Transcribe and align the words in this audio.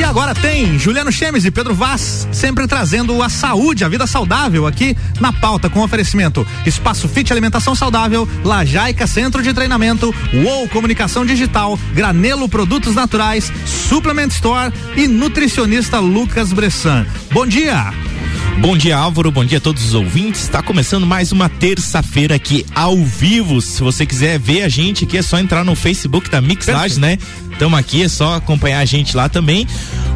E 0.00 0.02
agora 0.02 0.34
tem 0.34 0.78
Juliano 0.78 1.12
Chemes 1.12 1.44
e 1.44 1.50
Pedro 1.50 1.74
Vaz, 1.74 2.26
sempre 2.32 2.66
trazendo 2.66 3.22
a 3.22 3.28
saúde, 3.28 3.84
a 3.84 3.88
vida 3.88 4.06
saudável 4.06 4.66
aqui 4.66 4.96
na 5.20 5.30
pauta 5.30 5.68
com 5.68 5.82
oferecimento 5.82 6.46
Espaço 6.64 7.06
Fit 7.06 7.30
Alimentação 7.30 7.74
Saudável, 7.74 8.26
Lajaica 8.42 9.06
Centro 9.06 9.42
de 9.42 9.52
Treinamento, 9.52 10.14
UOL 10.32 10.66
Comunicação 10.70 11.26
Digital, 11.26 11.78
Granelo 11.92 12.48
Produtos 12.48 12.94
Naturais, 12.94 13.52
Suplement 13.66 14.28
Store 14.28 14.72
e 14.96 15.06
nutricionista 15.06 15.98
Lucas 15.98 16.50
Bressan. 16.50 17.06
Bom 17.30 17.46
dia! 17.46 18.09
Bom 18.58 18.76
dia, 18.76 18.96
Álvaro. 18.96 19.30
Bom 19.30 19.44
dia 19.44 19.58
a 19.58 19.60
todos 19.60 19.84
os 19.84 19.94
ouvintes. 19.94 20.42
Está 20.42 20.62
começando 20.62 21.06
mais 21.06 21.32
uma 21.32 21.48
terça-feira 21.48 22.34
aqui 22.34 22.66
ao 22.74 22.96
vivo. 22.96 23.60
Se 23.60 23.82
você 23.82 24.04
quiser 24.04 24.38
ver 24.38 24.62
a 24.62 24.68
gente 24.68 25.04
aqui, 25.04 25.16
é 25.16 25.22
só 25.22 25.38
entrar 25.38 25.64
no 25.64 25.74
Facebook 25.74 26.28
da 26.28 26.40
Mixlage, 26.40 27.00
né? 27.00 27.18
Estamos 27.52 27.78
aqui, 27.78 28.02
é 28.02 28.08
só 28.08 28.36
acompanhar 28.36 28.80
a 28.80 28.84
gente 28.84 29.14
lá 29.14 29.28
também, 29.28 29.66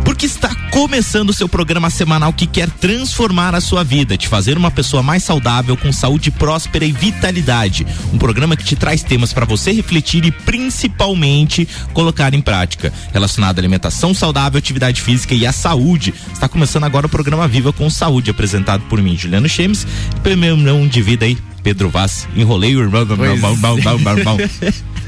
porque 0.04 0.26
está 0.26 0.54
começando 0.70 1.30
o 1.30 1.32
seu 1.32 1.48
programa 1.48 1.88
semanal 1.88 2.32
que 2.32 2.46
quer 2.46 2.68
transformar 2.68 3.54
a 3.54 3.60
sua 3.60 3.82
vida, 3.82 4.16
te 4.16 4.28
fazer 4.28 4.56
uma 4.56 4.70
pessoa 4.70 5.02
mais 5.02 5.22
saudável, 5.22 5.76
com 5.76 5.92
saúde 5.92 6.30
próspera 6.30 6.84
e 6.84 6.92
vitalidade. 6.92 7.86
Um 8.12 8.18
programa 8.18 8.56
que 8.56 8.64
te 8.64 8.76
traz 8.76 9.02
temas 9.02 9.32
para 9.32 9.46
você 9.46 9.72
refletir 9.72 10.24
e 10.24 10.30
principalmente 10.30 11.66
colocar 11.92 12.34
em 12.34 12.40
prática, 12.40 12.92
relacionado 13.12 13.58
à 13.58 13.60
alimentação 13.60 14.12
saudável, 14.12 14.58
atividade 14.58 15.00
física 15.00 15.34
e 15.34 15.46
à 15.46 15.52
saúde. 15.52 16.12
Está 16.32 16.48
começando 16.48 16.84
agora 16.84 17.06
o 17.06 17.10
programa 17.10 17.48
Viva 17.48 17.72
com 17.72 17.88
Saúde, 17.88 18.30
apresentado 18.30 18.82
por 18.82 19.00
mim, 19.00 19.16
Juliano 19.16 19.48
Chemes, 19.48 19.86
e 20.24 20.36
meu 20.36 20.56
não 20.56 20.86
de 20.86 21.00
vida 21.00 21.24
aí, 21.24 21.38
Pedro 21.62 21.88
Vaz. 21.88 22.28
Enrolei 22.36 22.76
o 22.76 22.80
irmão, 22.80 23.02
irmão, 23.02 23.78
irmão, 23.78 24.18
irmão. 24.18 24.36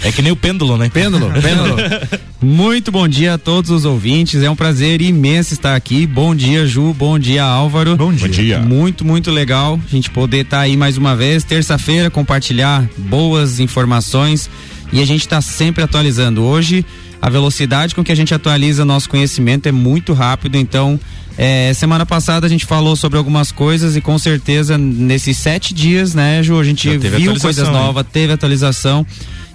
É 0.02 0.12
que 0.12 0.22
nem 0.22 0.32
o 0.32 0.36
pêndulo, 0.36 0.76
né? 0.76 0.88
Pêndulo, 0.88 1.30
pêndulo. 1.40 1.76
Muito 2.40 2.92
bom 2.92 3.08
dia 3.08 3.34
a 3.34 3.38
todos 3.38 3.70
os 3.70 3.84
ouvintes. 3.84 4.42
É 4.42 4.50
um 4.50 4.56
prazer 4.56 5.00
imenso 5.00 5.52
estar 5.52 5.74
aqui. 5.74 6.06
Bom 6.06 6.34
dia, 6.34 6.66
Ju. 6.66 6.92
Bom 6.92 7.18
dia, 7.18 7.42
Álvaro. 7.42 7.96
Bom 7.96 8.12
dia. 8.12 8.26
Bom 8.26 8.32
dia. 8.32 8.58
Muito, 8.58 9.04
muito 9.04 9.30
legal 9.30 9.80
a 9.84 9.90
gente 9.90 10.10
poder 10.10 10.44
estar 10.44 10.58
tá 10.58 10.62
aí 10.62 10.76
mais 10.76 10.96
uma 10.96 11.16
vez, 11.16 11.44
terça-feira, 11.44 12.10
compartilhar 12.10 12.88
boas 12.96 13.58
informações 13.58 14.50
e 14.92 15.00
a 15.00 15.06
gente 15.06 15.22
está 15.22 15.40
sempre 15.40 15.82
atualizando. 15.82 16.42
Hoje, 16.42 16.84
a 17.20 17.30
velocidade 17.30 17.94
com 17.94 18.04
que 18.04 18.12
a 18.12 18.14
gente 18.14 18.34
atualiza 18.34 18.84
nosso 18.84 19.08
conhecimento 19.08 19.66
é 19.66 19.72
muito 19.72 20.12
rápido, 20.12 20.56
então. 20.56 20.98
É, 21.38 21.74
semana 21.74 22.06
passada 22.06 22.46
a 22.46 22.48
gente 22.48 22.64
falou 22.64 22.96
sobre 22.96 23.18
algumas 23.18 23.52
coisas 23.52 23.94
e 23.94 24.00
com 24.00 24.18
certeza 24.18 24.78
nesses 24.78 25.36
sete 25.36 25.74
dias, 25.74 26.14
né, 26.14 26.42
Ju, 26.42 26.58
a 26.58 26.64
gente 26.64 26.96
viu 26.96 27.38
coisas 27.38 27.68
novas, 27.68 28.06
teve 28.10 28.32
atualização. 28.32 29.04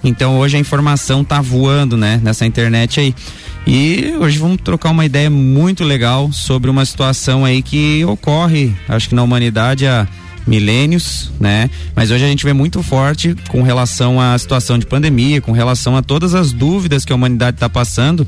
Então 0.04 0.38
hoje 0.38 0.56
a 0.56 0.60
informação 0.60 1.22
tá 1.22 1.40
voando, 1.40 1.96
né, 1.96 2.20
nessa 2.22 2.44
internet 2.44 3.00
aí. 3.00 3.14
E 3.66 4.14
hoje 4.18 4.38
vamos 4.38 4.58
trocar 4.62 4.90
uma 4.90 5.04
ideia 5.04 5.30
muito 5.30 5.84
legal 5.84 6.32
sobre 6.32 6.68
uma 6.68 6.84
situação 6.84 7.44
aí 7.44 7.62
que 7.62 8.04
ocorre, 8.04 8.74
acho 8.88 9.08
que 9.08 9.14
na 9.14 9.22
humanidade 9.22 9.86
há 9.86 10.08
milênios, 10.46 11.30
né? 11.38 11.70
Mas 11.94 12.10
hoje 12.10 12.24
a 12.24 12.28
gente 12.28 12.44
vê 12.44 12.52
muito 12.52 12.82
forte 12.82 13.36
com 13.48 13.62
relação 13.62 14.20
à 14.20 14.36
situação 14.36 14.78
de 14.78 14.86
pandemia, 14.86 15.40
com 15.40 15.52
relação 15.52 15.96
a 15.96 16.02
todas 16.02 16.34
as 16.34 16.52
dúvidas 16.52 17.04
que 17.04 17.12
a 17.12 17.16
humanidade 17.16 17.56
está 17.56 17.68
passando, 17.68 18.26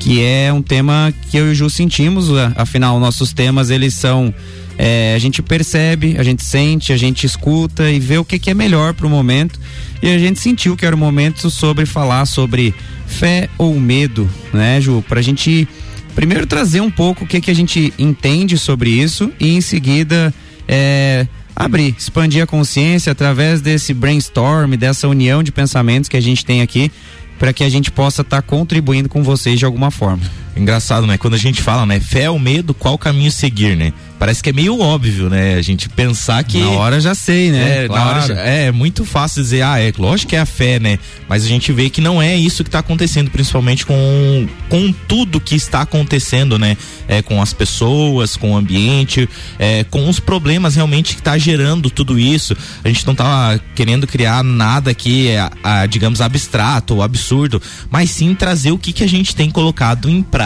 que 0.00 0.20
é 0.20 0.52
um 0.52 0.60
tema 0.60 1.14
que 1.30 1.36
eu 1.36 1.48
e 1.48 1.52
o 1.52 1.54
Ju 1.54 1.70
sentimos, 1.70 2.26
afinal 2.56 2.98
nossos 2.98 3.32
temas 3.32 3.70
eles 3.70 3.94
são 3.94 4.34
é, 4.76 5.14
a 5.14 5.18
gente 5.18 5.42
percebe, 5.42 6.16
a 6.18 6.22
gente 6.22 6.44
sente, 6.44 6.92
a 6.92 6.96
gente 6.96 7.24
escuta 7.24 7.90
e 7.90 8.00
vê 8.00 8.18
o 8.18 8.24
que, 8.24 8.38
que 8.38 8.50
é 8.50 8.54
melhor 8.54 8.94
para 8.94 9.06
o 9.06 9.10
momento. 9.10 9.58
E 10.02 10.08
a 10.08 10.18
gente 10.18 10.40
sentiu 10.40 10.76
que 10.76 10.84
era 10.84 10.94
o 10.94 10.98
momento 10.98 11.50
sobre 11.50 11.86
falar 11.86 12.26
sobre 12.26 12.74
fé 13.06 13.48
ou 13.56 13.78
medo, 13.78 14.28
né, 14.52 14.80
Ju? 14.80 15.04
Para 15.08 15.20
a 15.20 15.22
gente 15.22 15.68
primeiro 16.14 16.46
trazer 16.46 16.80
um 16.80 16.90
pouco 16.90 17.24
o 17.24 17.26
que, 17.26 17.40
que 17.40 17.50
a 17.50 17.54
gente 17.54 17.92
entende 17.98 18.56
sobre 18.56 18.90
isso 18.90 19.32
e 19.40 19.56
em 19.56 19.60
seguida 19.60 20.32
é, 20.68 21.26
abrir, 21.56 21.94
expandir 21.96 22.42
a 22.42 22.46
consciência 22.46 23.12
através 23.12 23.60
desse 23.60 23.92
brainstorm, 23.92 24.74
dessa 24.76 25.08
união 25.08 25.42
de 25.42 25.50
pensamentos 25.50 26.08
que 26.08 26.16
a 26.16 26.20
gente 26.20 26.44
tem 26.44 26.62
aqui 26.62 26.90
para 27.38 27.52
que 27.52 27.64
a 27.64 27.68
gente 27.68 27.90
possa 27.90 28.22
estar 28.22 28.42
tá 28.42 28.42
contribuindo 28.42 29.08
com 29.08 29.22
vocês 29.22 29.58
de 29.58 29.64
alguma 29.64 29.90
forma. 29.90 30.22
Engraçado, 30.56 31.06
né? 31.06 31.18
Quando 31.18 31.34
a 31.34 31.38
gente 31.38 31.60
fala, 31.60 31.84
né? 31.84 31.98
Fé 31.98 32.30
ou 32.30 32.38
medo, 32.38 32.72
qual 32.72 32.96
caminho 32.96 33.30
seguir, 33.30 33.76
né? 33.76 33.92
Parece 34.18 34.42
que 34.42 34.50
é 34.50 34.52
meio 34.52 34.78
óbvio, 34.80 35.28
né? 35.28 35.54
A 35.54 35.62
gente 35.62 35.88
pensar 35.88 36.42
que. 36.44 36.58
Na 36.58 36.70
hora 36.70 37.00
já 37.00 37.14
sei, 37.14 37.50
né? 37.50 37.84
É, 37.84 37.88
claro. 37.88 38.04
na 38.04 38.10
hora 38.10 38.26
já, 38.26 38.40
é, 38.40 38.66
é 38.66 38.72
muito 38.72 39.04
fácil 39.04 39.42
dizer, 39.42 39.62
ah, 39.62 39.78
é 39.80 39.92
lógico 39.98 40.30
que 40.30 40.36
é 40.36 40.40
a 40.40 40.46
fé, 40.46 40.78
né? 40.78 40.98
Mas 41.28 41.44
a 41.44 41.48
gente 41.48 41.72
vê 41.72 41.90
que 41.90 42.00
não 42.00 42.22
é 42.22 42.34
isso 42.36 42.62
que 42.62 42.68
está 42.68 42.78
acontecendo, 42.78 43.30
principalmente 43.30 43.84
com, 43.84 44.46
com 44.68 44.92
tudo 45.08 45.40
que 45.40 45.56
está 45.56 45.82
acontecendo, 45.82 46.58
né? 46.58 46.76
É, 47.08 47.20
com 47.20 47.42
as 47.42 47.52
pessoas, 47.52 48.36
com 48.36 48.52
o 48.52 48.56
ambiente, 48.56 49.28
é, 49.58 49.82
com 49.84 50.08
os 50.08 50.20
problemas 50.20 50.76
realmente 50.76 51.14
que 51.14 51.20
está 51.20 51.36
gerando 51.36 51.90
tudo 51.90 52.18
isso. 52.18 52.56
A 52.84 52.88
gente 52.88 53.06
não 53.06 53.14
tá 53.14 53.58
querendo 53.74 54.06
criar 54.06 54.44
nada 54.44 54.92
aqui, 54.92 55.28
é, 55.28 55.50
digamos, 55.88 56.20
abstrato 56.20 56.94
ou 56.94 57.02
absurdo, 57.02 57.60
mas 57.90 58.10
sim 58.10 58.34
trazer 58.34 58.70
o 58.70 58.78
que, 58.78 58.92
que 58.92 59.02
a 59.02 59.08
gente 59.08 59.34
tem 59.34 59.50
colocado 59.50 60.08
em 60.08 60.22
prática, 60.22 60.43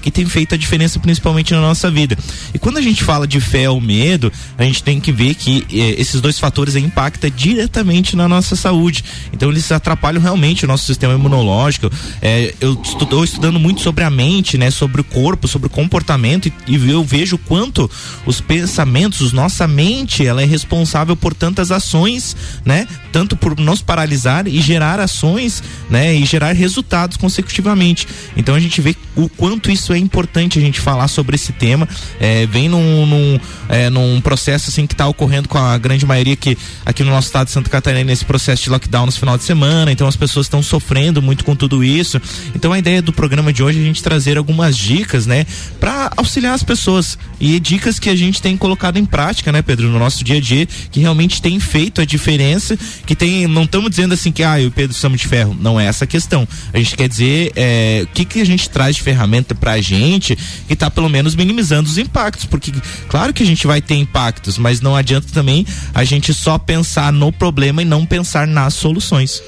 que 0.00 0.10
tem 0.10 0.26
feito 0.26 0.54
a 0.54 0.58
diferença 0.58 0.98
principalmente 0.98 1.52
na 1.52 1.60
nossa 1.60 1.90
vida. 1.90 2.16
E 2.52 2.58
quando 2.58 2.78
a 2.78 2.82
gente 2.82 3.04
fala 3.04 3.26
de 3.26 3.40
fé 3.40 3.68
ou 3.68 3.80
medo, 3.80 4.32
a 4.56 4.64
gente 4.64 4.82
tem 4.82 5.00
que 5.00 5.12
ver 5.12 5.34
que 5.34 5.66
eh, 5.70 6.00
esses 6.00 6.20
dois 6.20 6.38
fatores 6.38 6.76
impactam 6.76 7.30
diretamente 7.30 8.16
na 8.16 8.28
nossa 8.28 8.56
saúde. 8.56 9.04
Então 9.32 9.50
eles 9.50 9.70
atrapalham 9.70 10.20
realmente 10.20 10.64
o 10.64 10.68
nosso 10.68 10.84
sistema 10.86 11.14
imunológico. 11.14 11.90
Eh, 12.22 12.54
eu 12.60 12.80
estou 12.82 13.24
estudando 13.24 13.58
muito 13.58 13.80
sobre 13.80 14.04
a 14.04 14.10
mente, 14.10 14.56
né, 14.56 14.70
sobre 14.70 15.00
o 15.00 15.04
corpo, 15.04 15.48
sobre 15.48 15.66
o 15.66 15.70
comportamento 15.70 16.46
e, 16.46 16.52
e 16.66 16.90
eu 16.90 17.04
vejo 17.04 17.38
quanto 17.38 17.90
os 18.26 18.40
pensamentos, 18.40 19.32
nossa 19.32 19.66
mente, 19.66 20.26
ela 20.26 20.42
é 20.42 20.46
responsável 20.46 21.16
por 21.16 21.34
tantas 21.34 21.70
ações, 21.70 22.36
né, 22.64 22.86
tanto 23.12 23.36
por 23.36 23.58
nos 23.58 23.82
paralisar 23.82 24.46
e 24.46 24.60
gerar 24.60 25.00
ações, 25.00 25.62
né, 25.90 26.14
e 26.14 26.24
gerar 26.24 26.52
resultados 26.52 27.16
consecutivamente. 27.16 28.06
Então 28.36 28.54
a 28.54 28.60
gente 28.60 28.80
vê 28.80 28.96
o 29.16 29.28
quanto 29.28 29.70
isso 29.70 29.92
é 29.92 29.98
importante 29.98 30.58
a 30.58 30.62
gente 30.62 30.80
falar 30.80 31.08
sobre 31.08 31.34
esse 31.34 31.52
tema. 31.52 31.88
É, 32.20 32.46
vem 32.46 32.68
num, 32.68 33.06
num, 33.06 33.40
é, 33.68 33.90
num 33.90 34.20
processo 34.20 34.70
assim 34.70 34.86
que 34.86 34.94
está 34.94 35.06
ocorrendo 35.06 35.48
com 35.48 35.58
a 35.58 35.76
grande 35.78 36.06
maioria 36.06 36.36
que 36.36 36.56
aqui 36.84 37.02
no 37.02 37.10
nosso 37.10 37.26
estado 37.26 37.46
de 37.46 37.52
Santa 37.52 37.68
Catarina 37.68 38.04
nesse 38.04 38.24
processo 38.24 38.62
de 38.62 38.70
lockdown 38.70 39.06
no 39.06 39.12
final 39.12 39.36
de 39.36 39.44
semana. 39.44 39.90
Então 39.90 40.06
as 40.06 40.16
pessoas 40.16 40.46
estão 40.46 40.62
sofrendo 40.62 41.20
muito 41.20 41.44
com 41.44 41.56
tudo 41.56 41.82
isso. 41.82 42.20
Então 42.54 42.72
a 42.72 42.78
ideia 42.78 43.02
do 43.02 43.12
programa 43.12 43.52
de 43.52 43.62
hoje 43.62 43.78
é 43.78 43.82
a 43.82 43.84
gente 43.84 44.02
trazer 44.02 44.38
algumas 44.38 44.76
dicas, 44.76 45.26
né, 45.26 45.46
para 45.80 46.10
auxiliar 46.16 46.54
as 46.54 46.62
pessoas 46.62 47.18
e 47.40 47.58
dicas 47.58 47.98
que 47.98 48.08
a 48.08 48.16
gente 48.16 48.40
tem 48.40 48.56
colocado 48.56 48.98
em 48.98 49.04
prática, 49.04 49.50
né, 49.52 49.62
Pedro, 49.62 49.88
no 49.88 49.98
nosso 49.98 50.22
dia 50.22 50.36
a 50.36 50.40
dia, 50.40 50.66
que 50.90 51.00
realmente 51.00 51.40
tem 51.42 51.58
feito 51.58 52.00
a 52.00 52.04
diferença, 52.04 52.78
que 53.08 53.16
tem, 53.16 53.46
não 53.46 53.62
estamos 53.62 53.88
dizendo 53.88 54.12
assim 54.12 54.30
que 54.30 54.42
ah, 54.42 54.56
o 54.66 54.70
Pedro 54.70 54.94
estamos 54.94 55.18
de 55.18 55.26
ferro, 55.26 55.56
não 55.58 55.80
é 55.80 55.86
essa 55.86 56.04
a 56.04 56.06
questão. 56.06 56.46
A 56.74 56.76
gente 56.76 56.94
quer 56.94 57.08
dizer 57.08 57.50
é, 57.56 58.02
o 58.04 58.06
que 58.08 58.22
que 58.22 58.38
a 58.38 58.44
gente 58.44 58.68
traz 58.68 58.96
de 58.96 59.02
ferramenta 59.02 59.54
pra 59.54 59.80
gente 59.80 60.36
que 60.68 60.76
tá 60.76 60.90
pelo 60.90 61.08
menos 61.08 61.34
minimizando 61.34 61.88
os 61.88 61.96
impactos, 61.96 62.44
porque 62.44 62.70
claro 63.08 63.32
que 63.32 63.42
a 63.42 63.46
gente 63.46 63.66
vai 63.66 63.80
ter 63.80 63.94
impactos, 63.94 64.58
mas 64.58 64.82
não 64.82 64.94
adianta 64.94 65.26
também 65.32 65.66
a 65.94 66.04
gente 66.04 66.34
só 66.34 66.58
pensar 66.58 67.10
no 67.10 67.32
problema 67.32 67.80
e 67.80 67.84
não 67.86 68.04
pensar 68.04 68.46
nas 68.46 68.74
soluções. 68.74 69.42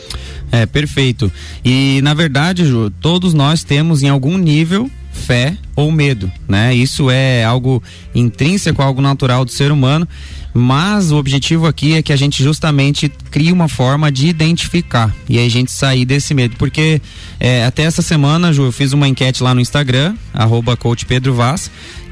É, 0.50 0.65
perfeito. 0.65 1.31
E 1.62 2.00
na 2.03 2.15
verdade, 2.15 2.65
Ju, 2.65 2.91
todos 2.98 3.34
nós 3.34 3.62
temos 3.62 4.03
em 4.03 4.09
algum 4.09 4.38
nível 4.38 4.91
fé 5.12 5.56
ou 5.76 5.91
medo, 5.91 6.31
né? 6.48 6.75
Isso 6.75 7.10
é 7.10 7.44
algo 7.44 7.82
intrínseco, 8.15 8.82
algo 8.82 9.00
natural 9.00 9.44
do 9.44 9.50
ser 9.50 9.72
humano, 9.72 10.06
mas 10.53 11.12
o 11.12 11.16
objetivo 11.16 11.66
aqui 11.66 11.94
é 11.94 12.03
que 12.03 12.12
a 12.12 12.16
gente 12.16 12.43
justamente 12.43 13.09
crie 13.31 13.53
uma 13.53 13.69
forma 13.69 14.10
de 14.10 14.26
identificar 14.28 15.15
e 15.28 15.38
aí 15.38 15.47
a 15.47 15.50
gente 15.50 15.71
sair 15.71 16.04
desse 16.04 16.34
medo, 16.34 16.56
porque 16.56 17.00
é, 17.38 17.65
até 17.65 17.82
essa 17.82 18.03
semana, 18.03 18.53
Ju, 18.53 18.65
eu 18.65 18.72
fiz 18.72 18.93
uma 18.93 19.06
enquete 19.06 19.43
lá 19.43 19.54
no 19.54 19.60
Instagram, 19.60 20.15
arroba 20.34 20.76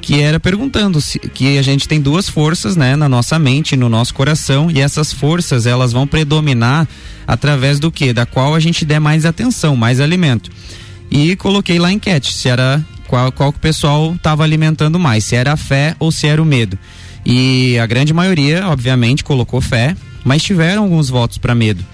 que 0.01 0.21
era 0.21 0.39
perguntando 0.39 1.01
se, 1.01 1.19
que 1.19 1.59
a 1.59 1.63
gente 1.63 1.89
tem 1.89 2.01
duas 2.01 2.29
forças, 2.29 2.77
né, 2.77 2.97
na 2.97 3.09
nossa 3.09 3.39
mente, 3.39 3.77
no 3.77 3.89
nosso 3.89 4.15
coração, 4.15 4.71
e 4.71 4.81
essas 4.81 5.13
forças 5.13 5.67
elas 5.67 5.93
vão 5.93 6.07
predominar 6.07 6.89
através 7.27 7.79
do 7.79 7.91
que? 7.91 8.13
Da 8.13 8.25
qual 8.25 8.55
a 8.55 8.61
gente 8.61 8.85
der 8.85 9.01
mais 9.01 9.27
atenção, 9.27 9.77
mais 9.77 10.01
alimento. 10.01 10.51
E 11.11 11.37
coloquei 11.37 11.79
lá 11.79 11.89
a 11.89 11.93
enquete 11.93 12.33
se 12.33 12.49
era 12.49 12.85
qual, 13.07 13.33
qual 13.33 13.53
que 13.53 13.59
o 13.59 13.63
pessoal 13.63 14.15
estava 14.15 14.45
alimentando 14.45 14.99
mais, 14.99 15.25
se 15.25 15.35
era 15.35 15.53
a 15.53 15.57
fé 15.57 15.97
ou 15.99 16.13
se 16.13 16.27
era 16.27 16.43
o 16.43 16.45
medo. 16.45 16.79
E 17.25 17.79
a 17.79 17.87
grande 17.87 18.13
maioria, 18.13 18.69
obviamente, 18.69 19.25
colocou 19.25 19.61
fé, 19.61 19.97
mas 20.25 20.43
tiveram 20.43 20.85
alguns 20.85 21.09
votos 21.09 21.39
para 21.39 21.55
medo. 21.55 21.85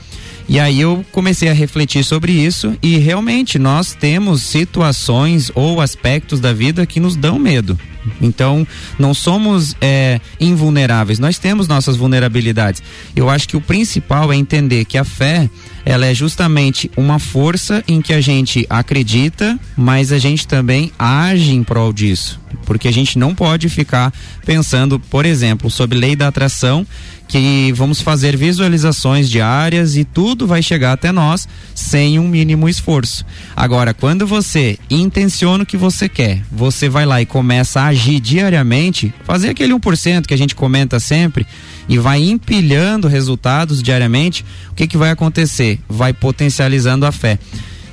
E 0.49 0.61
aí 0.61 0.81
eu 0.81 1.05
comecei 1.11 1.49
a 1.49 1.55
refletir 1.55 2.05
sobre 2.05 2.33
isso 2.33 2.77
e 2.83 2.99
realmente 2.99 3.59
nós 3.59 3.95
temos 3.95 4.43
situações 4.43 5.51
ou 5.55 5.81
aspectos 5.81 6.39
da 6.39 6.53
vida 6.53 6.85
que 6.85 7.01
nos 7.01 7.17
dão 7.17 7.39
medo, 7.39 7.79
Então, 8.21 8.67
não 8.99 9.15
somos 9.15 9.75
é, 9.81 10.21
invulneráveis, 10.39 11.19
nós 11.19 11.39
temos 11.39 11.67
nossas 11.67 11.97
vulnerabilidades. 11.97 12.83
Eu 13.17 13.31
acho 13.31 13.49
que 13.49 13.57
o 13.57 13.61
principal 13.61 14.33
é 14.33 14.37
entender 14.37 14.85
que 14.85 14.99
a 14.99 15.05
fé, 15.05 15.49
ela 15.85 16.07
é 16.07 16.15
justamente 16.15 16.91
uma 16.97 17.19
força 17.19 17.83
em 17.89 18.03
que 18.03 18.13
a 18.13 18.21
gente 18.21 18.67
acredita, 18.69 19.59
mas 19.77 20.13
a 20.13 20.19
gente 20.19 20.47
também 20.47 20.93
age 20.99 21.55
em 21.55 21.63
prol 21.63 21.93
disso. 21.93 22.41
Porque 22.67 22.89
a 22.89 22.93
gente 22.93 23.19
não 23.19 23.35
pode 23.35 23.69
ficar 23.69 24.13
pensando, 24.45 24.99
por 24.99 25.27
exemplo, 25.27 25.71
sobre 25.71 25.99
lei 25.99 26.15
da 26.17 26.29
atração 26.29 26.87
que 27.27 27.73
vamos 27.73 28.01
fazer 28.01 28.37
visualizações 28.37 29.29
diárias 29.29 29.97
e 29.97 30.05
tudo 30.05 30.47
vai 30.47 30.63
chegar 30.63 30.93
até 30.93 31.11
nós 31.11 31.49
sem 31.75 32.19
um 32.19 32.29
mínimo 32.29 32.69
esforço. 32.69 33.25
Agora, 33.57 33.93
quando 33.93 34.27
você 34.27 34.79
intenciona 34.91 35.65
o 35.65 35.67
que 35.67 35.77
você 35.77 36.09
quer, 36.09 36.43
você 36.51 36.89
vai 36.89 37.07
lá 37.07 37.21
e 37.21 37.27
começa 37.27 37.81
a 37.81 37.87
agir 37.87 38.21
diariamente, 38.21 39.13
fazer 39.25 39.51
aquele 39.51 39.73
1% 39.73 40.27
que 40.27 40.35
a 40.35 40.39
gente 40.39 40.55
comenta 40.55 41.01
sempre 41.01 41.47
e 41.89 41.99
vai 41.99 42.23
empilhando 42.23 43.09
resultados 43.09 43.83
diariamente, 43.83 44.45
o 44.71 44.75
que 44.75 44.87
que 44.87 44.97
vai 44.97 45.11
acontecer? 45.11 45.81
Vai 45.89 46.13
potencializando 46.13 47.07
a 47.07 47.13
fé. 47.13 47.39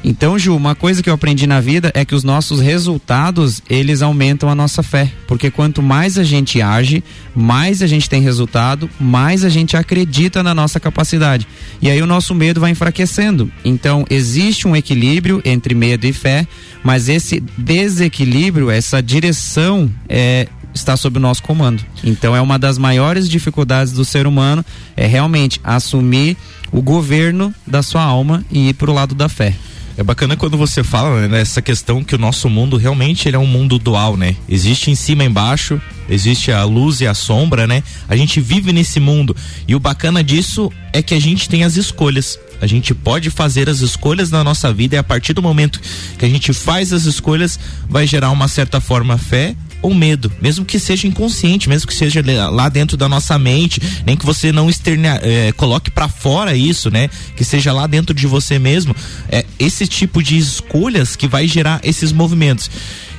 Então, 0.03 0.37
Ju, 0.37 0.55
uma 0.55 0.73
coisa 0.73 1.03
que 1.03 1.09
eu 1.09 1.13
aprendi 1.13 1.45
na 1.45 1.59
vida 1.59 1.91
é 1.93 2.03
que 2.03 2.15
os 2.15 2.23
nossos 2.23 2.59
resultados, 2.59 3.61
eles 3.69 4.01
aumentam 4.01 4.49
a 4.49 4.55
nossa 4.55 4.81
fé. 4.81 5.11
Porque 5.27 5.51
quanto 5.51 5.81
mais 5.81 6.17
a 6.17 6.23
gente 6.23 6.61
age, 6.61 7.03
mais 7.35 7.81
a 7.81 7.87
gente 7.87 8.09
tem 8.09 8.21
resultado, 8.21 8.89
mais 8.99 9.45
a 9.45 9.49
gente 9.49 9.77
acredita 9.77 10.41
na 10.41 10.55
nossa 10.55 10.79
capacidade. 10.79 11.47
E 11.81 11.89
aí 11.89 12.01
o 12.01 12.07
nosso 12.07 12.33
medo 12.33 12.59
vai 12.59 12.71
enfraquecendo. 12.71 13.51
Então, 13.63 14.05
existe 14.09 14.67
um 14.67 14.75
equilíbrio 14.75 15.41
entre 15.45 15.75
medo 15.75 16.05
e 16.05 16.13
fé, 16.13 16.47
mas 16.83 17.07
esse 17.07 17.39
desequilíbrio, 17.57 18.71
essa 18.71 19.01
direção 19.01 19.89
é 20.09 20.47
está 20.73 20.95
sob 20.95 21.17
o 21.17 21.21
nosso 21.21 21.43
comando. 21.43 21.83
Então 22.01 22.33
é 22.33 22.39
uma 22.39 22.57
das 22.57 22.77
maiores 22.77 23.27
dificuldades 23.27 23.91
do 23.91 24.05
ser 24.05 24.25
humano 24.25 24.63
é 24.95 25.05
realmente 25.05 25.59
assumir 25.63 26.37
o 26.71 26.81
governo 26.81 27.53
da 27.67 27.83
sua 27.83 28.01
alma 28.01 28.43
e 28.49 28.69
ir 28.69 28.73
para 28.75 28.89
o 28.89 28.93
lado 28.93 29.13
da 29.13 29.27
fé. 29.27 29.53
É 29.97 30.03
bacana 30.03 30.37
quando 30.37 30.57
você 30.57 30.83
fala 30.83 31.21
né, 31.21 31.27
nessa 31.27 31.61
questão 31.61 32.03
que 32.03 32.15
o 32.15 32.17
nosso 32.17 32.49
mundo 32.49 32.77
realmente 32.77 33.27
ele 33.27 33.35
é 33.35 33.39
um 33.39 33.45
mundo 33.45 33.77
dual, 33.77 34.15
né? 34.15 34.35
Existe 34.47 34.89
em 34.89 34.95
cima 34.95 35.23
e 35.23 35.27
embaixo, 35.27 35.81
existe 36.09 36.51
a 36.51 36.63
luz 36.63 37.01
e 37.01 37.07
a 37.07 37.13
sombra, 37.13 37.67
né? 37.67 37.83
A 38.07 38.15
gente 38.15 38.39
vive 38.39 38.71
nesse 38.71 38.99
mundo 38.99 39.35
e 39.67 39.75
o 39.75 39.79
bacana 39.79 40.23
disso 40.23 40.71
é 40.93 41.01
que 41.01 41.13
a 41.13 41.19
gente 41.19 41.49
tem 41.49 41.63
as 41.63 41.75
escolhas. 41.75 42.39
A 42.61 42.67
gente 42.67 42.93
pode 42.93 43.29
fazer 43.29 43.69
as 43.69 43.81
escolhas 43.81 44.31
na 44.31 44.43
nossa 44.43 44.71
vida 44.71 44.95
e 44.95 44.97
a 44.97 45.03
partir 45.03 45.33
do 45.33 45.41
momento 45.41 45.81
que 46.17 46.25
a 46.25 46.29
gente 46.29 46.53
faz 46.53 46.93
as 46.93 47.05
escolhas 47.05 47.59
vai 47.89 48.07
gerar 48.07 48.29
uma 48.31 48.47
certa 48.47 48.79
forma 48.79 49.17
fé 49.17 49.55
ou 49.81 49.93
medo, 49.93 50.31
mesmo 50.41 50.63
que 50.63 50.77
seja 50.79 51.07
inconsciente, 51.07 51.67
mesmo 51.67 51.87
que 51.87 51.95
seja 51.95 52.21
lá 52.49 52.69
dentro 52.69 52.95
da 52.95 53.09
nossa 53.09 53.37
mente, 53.39 53.81
nem 54.05 54.15
que 54.15 54.25
você 54.25 54.51
não 54.51 54.69
externe, 54.69 55.07
é, 55.07 55.51
coloque 55.53 55.89
para 55.89 56.07
fora 56.07 56.55
isso, 56.55 56.89
né? 56.91 57.09
Que 57.35 57.43
seja 57.43 57.73
lá 57.73 57.87
dentro 57.87 58.13
de 58.13 58.27
você 58.27 58.59
mesmo, 58.59 58.95
é 59.29 59.45
esse 59.59 59.87
tipo 59.87 60.21
de 60.21 60.37
escolhas 60.37 61.15
que 61.15 61.27
vai 61.27 61.47
gerar 61.47 61.79
esses 61.83 62.11
movimentos. 62.11 62.69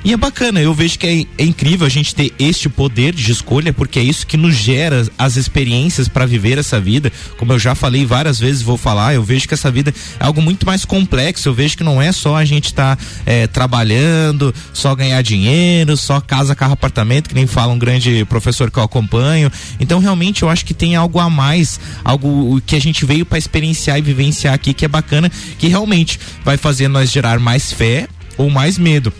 E 0.05 0.13
é 0.13 0.17
bacana, 0.17 0.61
eu 0.61 0.75
vejo 0.75 0.99
que 0.99 1.07
é, 1.07 1.43
é, 1.43 1.47
incrível 1.47 1.87
a 1.87 1.91
gente 1.91 2.13
ter 2.13 2.35
este 2.37 2.69
poder 2.69 3.15
de 3.15 3.31
escolha, 3.31 3.73
porque 3.73 4.01
é 4.01 4.03
isso 4.03 4.27
que 4.27 4.37
nos 4.37 4.57
gera 4.57 5.07
as 5.17 5.37
experiências 5.37 6.09
para 6.09 6.27
viver 6.27 6.59
essa 6.59 6.81
vida. 6.81 7.13
Como 7.39 7.53
eu 7.53 7.59
já 7.59 7.77
falei 7.77 8.05
várias 8.05 8.41
vezes, 8.41 8.63
vou 8.63 8.77
falar, 8.77 9.15
eu 9.15 9.23
vejo 9.23 9.47
que 9.47 9.55
essa 9.55 9.71
vida 9.71 9.95
é 10.19 10.25
algo 10.25 10.43
muito 10.43 10.67
mais 10.67 10.85
complexo. 10.85 11.49
Eu 11.49 11.55
vejo 11.55 11.77
que 11.77 11.85
não 11.85 12.03
é 12.03 12.11
só 12.11 12.35
a 12.35 12.45
gente 12.45 12.65
estar 12.65 12.97
tá, 12.97 13.05
é, 13.25 13.47
trabalhando, 13.47 14.53
só 14.73 14.93
ganhar 14.93 15.23
dinheiro, 15.23 15.97
só 15.97 16.21
casa, 16.21 16.53
carro, 16.57 16.73
apartamento, 16.73 17.29
que 17.29 17.35
nem 17.37 17.47
fala 17.47 17.73
um 17.73 17.79
grande 17.79 18.25
professor 18.25 18.73
que 18.73 18.81
eu 18.81 18.83
acompanho. 18.83 19.53
Então, 19.79 20.01
realmente, 20.01 20.43
eu 20.43 20.49
acho 20.49 20.65
que 20.65 20.75
tem 20.75 20.97
algo 20.97 21.21
a 21.21 21.31
mais, 21.31 21.79
algo 22.03 22.61
que 22.67 22.75
a 22.75 22.81
gente 22.81 23.07
veio 23.07 23.25
para 23.25 23.39
experienciar 23.39 23.99
e 23.99 24.03
vivenciar 24.03 24.53
aqui, 24.53 24.75
que 24.75 24.85
é 24.85 24.89
bacana, 24.89 25.31
que 25.61 25.69
realmente 25.69 26.19
vai 26.45 26.57
fazer 26.57 26.89
nós 26.89 27.09
gerar 27.09 27.39
mais 27.39 27.71
fé 27.71 28.09
ou 28.37 28.51
mais 28.51 28.77
medo 28.77 29.13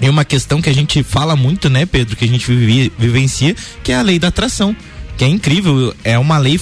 é 0.00 0.08
uma 0.08 0.24
questão 0.24 0.60
que 0.62 0.70
a 0.70 0.74
gente 0.74 1.02
fala 1.02 1.36
muito, 1.36 1.68
né, 1.68 1.86
Pedro, 1.86 2.16
que 2.16 2.24
a 2.24 2.28
gente 2.28 2.46
vive, 2.46 2.92
vivencia, 2.98 3.54
que 3.82 3.92
é 3.92 3.96
a 3.96 4.02
lei 4.02 4.18
da 4.18 4.28
atração 4.28 4.74
que 5.20 5.24
é 5.26 5.28
incrível, 5.28 5.94
é 6.02 6.18
uma 6.18 6.38
lei 6.38 6.58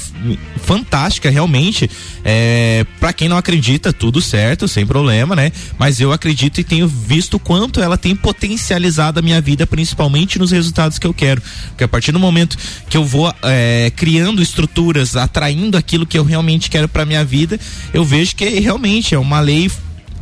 fantástica 0.65 1.31
realmente. 1.31 1.89
É, 2.25 2.85
para 2.99 3.13
quem 3.13 3.29
não 3.29 3.37
acredita, 3.37 3.93
tudo 3.93 4.21
certo, 4.21 4.67
sem 4.67 4.85
problema, 4.85 5.37
né? 5.37 5.53
Mas 5.79 6.01
eu 6.01 6.13
acredito 6.13 6.61
e 6.61 6.65
tenho 6.65 6.89
visto 6.89 7.39
quanto 7.39 7.81
ela 7.81 7.97
tem 7.97 8.17
potencializado 8.17 9.21
a 9.21 9.23
minha 9.23 9.41
vida, 9.41 9.65
principalmente 9.65 10.41
nos 10.41 10.51
resultados 10.51 10.99
que 10.99 11.07
eu 11.07 11.15
quero. 11.15 11.41
Porque 11.69 11.85
a 11.85 11.89
partir 11.89 12.11
do 12.11 12.19
momento 12.19 12.59
que 12.91 12.97
eu 12.97 13.05
vou 13.05 13.33
é, 13.45 13.93
criando 13.95 14.43
estruturas, 14.43 15.15
atraindo 15.15 15.77
aquilo 15.77 16.05
que 16.05 16.19
eu 16.19 16.25
realmente 16.25 16.69
quero 16.69 16.89
para 16.89 17.07
minha 17.07 17.25
vida, 17.25 17.61
eu 17.95 18.05
vejo 18.05 18.35
que 18.35 18.45
realmente 18.59 19.15
é 19.15 19.19
uma 19.21 19.39
lei 19.39 19.71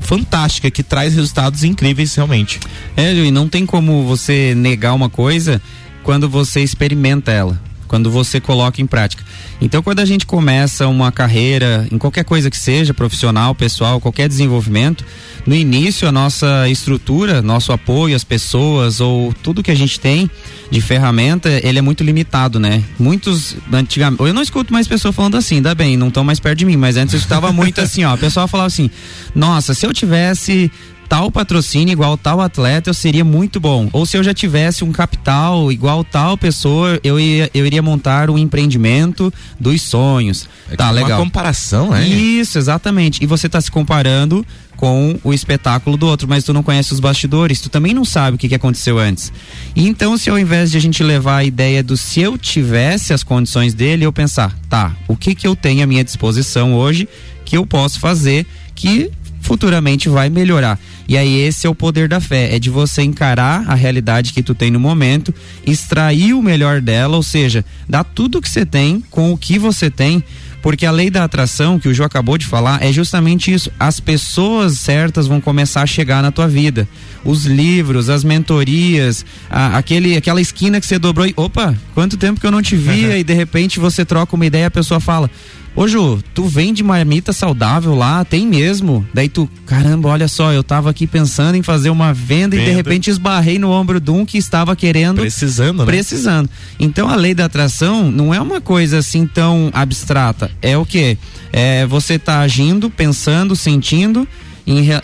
fantástica 0.06 0.70
que 0.70 0.82
traz 0.82 1.14
resultados 1.14 1.64
incríveis 1.64 2.14
realmente. 2.14 2.60
É, 2.96 3.12
e 3.12 3.30
não 3.30 3.48
tem 3.48 3.66
como 3.66 4.04
você 4.04 4.54
negar 4.54 4.94
uma 4.94 5.10
coisa 5.10 5.60
quando 6.02 6.28
você 6.28 6.60
experimenta 6.62 7.32
ela, 7.32 7.60
quando 7.86 8.10
você 8.10 8.40
coloca 8.40 8.80
em 8.80 8.86
prática. 8.86 9.24
Então, 9.60 9.82
quando 9.82 10.00
a 10.00 10.04
gente 10.04 10.26
começa 10.26 10.86
uma 10.86 11.10
carreira, 11.10 11.86
em 11.90 11.98
qualquer 11.98 12.24
coisa 12.24 12.50
que 12.50 12.56
seja, 12.56 12.92
profissional, 12.92 13.54
pessoal, 13.54 14.00
qualquer 14.00 14.28
desenvolvimento, 14.28 15.04
no 15.46 15.54
início 15.54 16.08
a 16.08 16.12
nossa 16.12 16.68
estrutura, 16.68 17.40
nosso 17.40 17.72
apoio 17.72 18.14
às 18.16 18.24
pessoas 18.24 19.00
ou 19.00 19.32
tudo 19.42 19.62
que 19.62 19.70
a 19.70 19.74
gente 19.74 19.98
tem 20.00 20.30
de 20.70 20.80
ferramenta, 20.80 21.48
ele 21.62 21.78
é 21.78 21.82
muito 21.82 22.02
limitado, 22.02 22.58
né? 22.58 22.82
Muitos, 22.98 23.56
antigamente, 23.72 24.22
eu 24.22 24.34
não 24.34 24.42
escuto 24.42 24.72
mais 24.72 24.88
pessoas 24.88 25.14
falando 25.14 25.36
assim, 25.36 25.56
ainda 25.56 25.74
bem, 25.74 25.96
não 25.96 26.08
estão 26.08 26.24
mais 26.24 26.40
perto 26.40 26.58
de 26.58 26.64
mim, 26.64 26.76
mas 26.76 26.96
antes 26.96 27.14
eu 27.14 27.18
escutava 27.18 27.52
muito 27.52 27.80
assim, 27.80 28.04
ó, 28.04 28.12
a 28.12 28.18
pessoa 28.18 28.48
falava 28.48 28.66
assim, 28.66 28.90
nossa, 29.34 29.74
se 29.74 29.86
eu 29.86 29.92
tivesse 29.92 30.70
tal 31.08 31.30
patrocínio 31.30 31.92
igual 31.92 32.16
tal 32.16 32.40
atleta, 32.40 32.90
eu 32.90 32.94
seria 32.94 33.24
muito 33.24 33.58
bom. 33.60 33.88
Ou 33.92 34.04
se 34.06 34.16
eu 34.16 34.24
já 34.24 34.34
tivesse 34.34 34.84
um 34.84 34.92
capital 34.92 35.70
igual 35.70 36.04
tal 36.04 36.36
pessoa, 36.36 37.00
eu, 37.02 37.18
ia, 37.18 37.50
eu 37.54 37.66
iria 37.66 37.82
montar 37.82 38.30
um 38.30 38.38
empreendimento 38.38 39.32
dos 39.58 39.82
sonhos. 39.82 40.48
É 40.70 40.76
tá, 40.76 40.90
legal. 40.90 41.18
Uma 41.18 41.24
comparação, 41.24 41.90
né? 41.90 42.06
Isso, 42.06 42.58
exatamente. 42.58 43.22
E 43.22 43.26
você 43.26 43.46
está 43.46 43.60
se 43.60 43.70
comparando 43.70 44.44
com 44.76 45.18
o 45.24 45.32
espetáculo 45.32 45.96
do 45.96 46.06
outro, 46.06 46.28
mas 46.28 46.44
tu 46.44 46.52
não 46.52 46.62
conhece 46.62 46.92
os 46.92 47.00
bastidores, 47.00 47.60
tu 47.60 47.70
também 47.70 47.94
não 47.94 48.04
sabe 48.04 48.36
o 48.36 48.38
que, 48.38 48.48
que 48.48 48.54
aconteceu 48.54 48.98
antes. 48.98 49.32
E 49.74 49.88
então, 49.88 50.16
se 50.18 50.28
ao 50.28 50.38
invés 50.38 50.70
de 50.70 50.76
a 50.76 50.80
gente 50.80 51.02
levar 51.02 51.38
a 51.38 51.44
ideia 51.44 51.82
do 51.82 51.96
se 51.96 52.20
eu 52.20 52.36
tivesse 52.36 53.12
as 53.12 53.22
condições 53.22 53.72
dele, 53.72 54.04
eu 54.04 54.12
pensar, 54.12 54.54
tá, 54.68 54.94
o 55.08 55.16
que 55.16 55.34
que 55.34 55.46
eu 55.46 55.56
tenho 55.56 55.82
à 55.82 55.86
minha 55.86 56.04
disposição 56.04 56.74
hoje 56.74 57.08
que 57.44 57.56
eu 57.56 57.64
posso 57.64 57.98
fazer 57.98 58.46
que 58.74 59.10
futuramente 59.46 60.08
vai 60.08 60.28
melhorar. 60.28 60.78
E 61.08 61.16
aí 61.16 61.40
esse 61.40 61.68
é 61.68 61.70
o 61.70 61.74
poder 61.74 62.08
da 62.08 62.20
fé, 62.20 62.54
é 62.54 62.58
de 62.58 62.68
você 62.68 63.02
encarar 63.02 63.64
a 63.68 63.74
realidade 63.74 64.32
que 64.32 64.42
tu 64.42 64.56
tem 64.56 64.72
no 64.72 64.80
momento, 64.80 65.32
extrair 65.64 66.34
o 66.34 66.42
melhor 66.42 66.80
dela, 66.80 67.16
ou 67.16 67.22
seja, 67.22 67.64
dar 67.88 68.02
tudo 68.02 68.42
que 68.42 68.50
você 68.50 68.66
tem 68.66 69.02
com 69.08 69.32
o 69.32 69.38
que 69.38 69.56
você 69.56 69.88
tem, 69.88 70.22
porque 70.60 70.84
a 70.84 70.90
lei 70.90 71.10
da 71.10 71.22
atração 71.22 71.78
que 71.78 71.88
o 71.88 71.94
João 71.94 72.08
acabou 72.08 72.36
de 72.36 72.44
falar 72.44 72.82
é 72.82 72.92
justamente 72.92 73.52
isso. 73.52 73.70
As 73.78 74.00
pessoas 74.00 74.80
certas 74.80 75.28
vão 75.28 75.40
começar 75.40 75.82
a 75.82 75.86
chegar 75.86 76.20
na 76.20 76.32
tua 76.32 76.48
vida. 76.48 76.88
Os 77.24 77.44
livros, 77.44 78.08
as 78.08 78.24
mentorias, 78.24 79.24
a, 79.48 79.78
aquele, 79.78 80.16
aquela 80.16 80.40
esquina 80.40 80.80
que 80.80 80.86
você 80.86 80.98
dobrou 80.98 81.24
e, 81.24 81.32
opa, 81.36 81.72
quanto 81.94 82.16
tempo 82.16 82.40
que 82.40 82.46
eu 82.46 82.50
não 82.50 82.62
te 82.62 82.74
via 82.74 83.14
e 83.18 83.22
de 83.22 83.32
repente 83.32 83.78
você 83.78 84.04
troca 84.04 84.34
uma 84.34 84.44
ideia 84.44 84.64
e 84.64 84.66
a 84.66 84.70
pessoa 84.72 84.98
fala: 84.98 85.30
Ô 85.76 85.86
Ju, 85.86 86.22
tu 86.32 86.44
vende 86.46 86.82
marmita 86.82 87.34
saudável 87.34 87.94
lá? 87.94 88.24
Tem 88.24 88.46
mesmo? 88.46 89.06
Daí 89.12 89.28
tu, 89.28 89.46
caramba, 89.66 90.08
olha 90.08 90.26
só, 90.26 90.50
eu 90.50 90.64
tava 90.64 90.88
aqui 90.88 91.06
pensando 91.06 91.54
em 91.54 91.62
fazer 91.62 91.90
uma 91.90 92.14
venda, 92.14 92.56
venda. 92.56 92.62
e 92.62 92.64
de 92.64 92.70
repente 92.70 93.10
esbarrei 93.10 93.58
no 93.58 93.70
ombro 93.70 94.00
de 94.00 94.10
um 94.10 94.24
que 94.24 94.38
estava 94.38 94.74
querendo. 94.74 95.20
Precisando, 95.20 95.80
né? 95.80 95.84
Precisando. 95.84 96.48
Então 96.80 97.10
a 97.10 97.14
lei 97.14 97.34
da 97.34 97.44
atração 97.44 98.10
não 98.10 98.32
é 98.32 98.40
uma 98.40 98.58
coisa 98.58 98.96
assim 98.96 99.26
tão 99.26 99.68
abstrata. 99.74 100.50
É 100.62 100.78
o 100.78 100.86
que? 100.86 101.18
É 101.52 101.84
você 101.84 102.18
tá 102.18 102.40
agindo, 102.40 102.88
pensando, 102.88 103.54
sentindo. 103.54 104.26
Em, 104.66 104.90
é, 104.90 105.02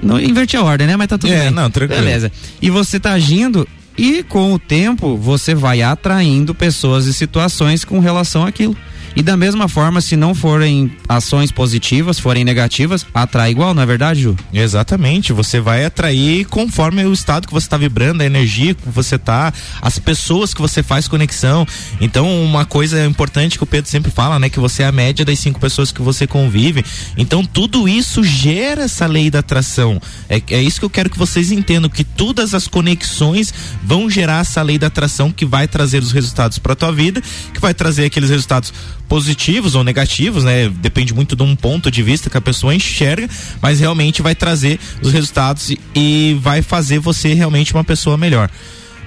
não 0.00 0.20
inverti 0.20 0.56
a 0.56 0.62
ordem, 0.62 0.86
né? 0.86 0.96
Mas 0.96 1.08
tá 1.08 1.18
tudo 1.18 1.32
é, 1.32 1.40
bem. 1.40 1.50
Não, 1.50 1.68
tranquilo. 1.68 2.00
Beleza. 2.00 2.30
E 2.60 2.70
você 2.70 3.00
tá 3.00 3.10
agindo 3.12 3.66
e 3.98 4.22
com 4.22 4.52
o 4.54 4.58
tempo 4.58 5.16
você 5.16 5.52
vai 5.52 5.82
atraindo 5.82 6.54
pessoas 6.54 7.06
e 7.06 7.12
situações 7.12 7.84
com 7.84 7.98
relação 7.98 8.46
àquilo. 8.46 8.76
E 9.14 9.22
da 9.22 9.36
mesma 9.36 9.68
forma, 9.68 10.00
se 10.00 10.16
não 10.16 10.34
forem 10.34 10.92
ações 11.08 11.50
positivas, 11.50 12.18
forem 12.18 12.44
negativas, 12.44 13.06
atrai 13.12 13.50
igual, 13.50 13.74
não 13.74 13.82
é 13.82 13.86
verdade, 13.86 14.22
Ju? 14.22 14.36
Exatamente. 14.52 15.32
Você 15.32 15.60
vai 15.60 15.84
atrair 15.84 16.46
conforme 16.46 17.04
o 17.04 17.12
estado 17.12 17.46
que 17.46 17.52
você 17.52 17.66
está 17.66 17.76
vibrando, 17.76 18.22
a 18.22 18.26
energia 18.26 18.74
que 18.74 18.88
você 18.88 19.18
tá, 19.18 19.52
as 19.80 19.98
pessoas 19.98 20.54
que 20.54 20.60
você 20.60 20.82
faz 20.82 21.06
conexão. 21.06 21.66
Então, 22.00 22.42
uma 22.42 22.64
coisa 22.64 23.04
importante 23.04 23.58
que 23.58 23.64
o 23.64 23.66
Pedro 23.66 23.90
sempre 23.90 24.10
fala, 24.10 24.38
né? 24.38 24.48
Que 24.48 24.60
você 24.60 24.82
é 24.82 24.86
a 24.86 24.92
média 24.92 25.24
das 25.24 25.38
cinco 25.38 25.60
pessoas 25.60 25.92
que 25.92 26.02
você 26.02 26.26
convive. 26.26 26.84
Então, 27.16 27.44
tudo 27.44 27.88
isso 27.88 28.24
gera 28.24 28.82
essa 28.84 29.06
lei 29.06 29.30
da 29.30 29.40
atração. 29.40 30.00
É, 30.28 30.40
é 30.50 30.62
isso 30.62 30.78
que 30.78 30.84
eu 30.84 30.90
quero 30.90 31.10
que 31.10 31.18
vocês 31.18 31.52
entendam, 31.52 31.90
que 31.90 32.04
todas 32.04 32.54
as 32.54 32.66
conexões 32.66 33.52
vão 33.82 34.08
gerar 34.08 34.40
essa 34.40 34.62
lei 34.62 34.78
da 34.78 34.86
atração 34.86 35.30
que 35.30 35.44
vai 35.44 35.68
trazer 35.68 36.02
os 36.02 36.12
resultados 36.12 36.58
para 36.58 36.74
tua 36.74 36.92
vida, 36.92 37.22
que 37.52 37.60
vai 37.60 37.74
trazer 37.74 38.06
aqueles 38.06 38.30
resultados 38.30 38.72
positivos 39.12 39.74
ou 39.74 39.84
negativos, 39.84 40.42
né? 40.42 40.70
Depende 40.70 41.12
muito 41.12 41.36
de 41.36 41.42
um 41.42 41.54
ponto 41.54 41.90
de 41.90 42.02
vista 42.02 42.30
que 42.30 42.38
a 42.38 42.40
pessoa 42.40 42.74
enxerga, 42.74 43.28
mas 43.60 43.78
realmente 43.78 44.22
vai 44.22 44.34
trazer 44.34 44.80
os 45.02 45.12
resultados 45.12 45.70
e, 45.94 46.38
vai 46.40 46.62
fazer 46.62 46.98
você 46.98 47.34
realmente 47.34 47.74
uma 47.74 47.84
pessoa 47.84 48.16
melhor. 48.16 48.48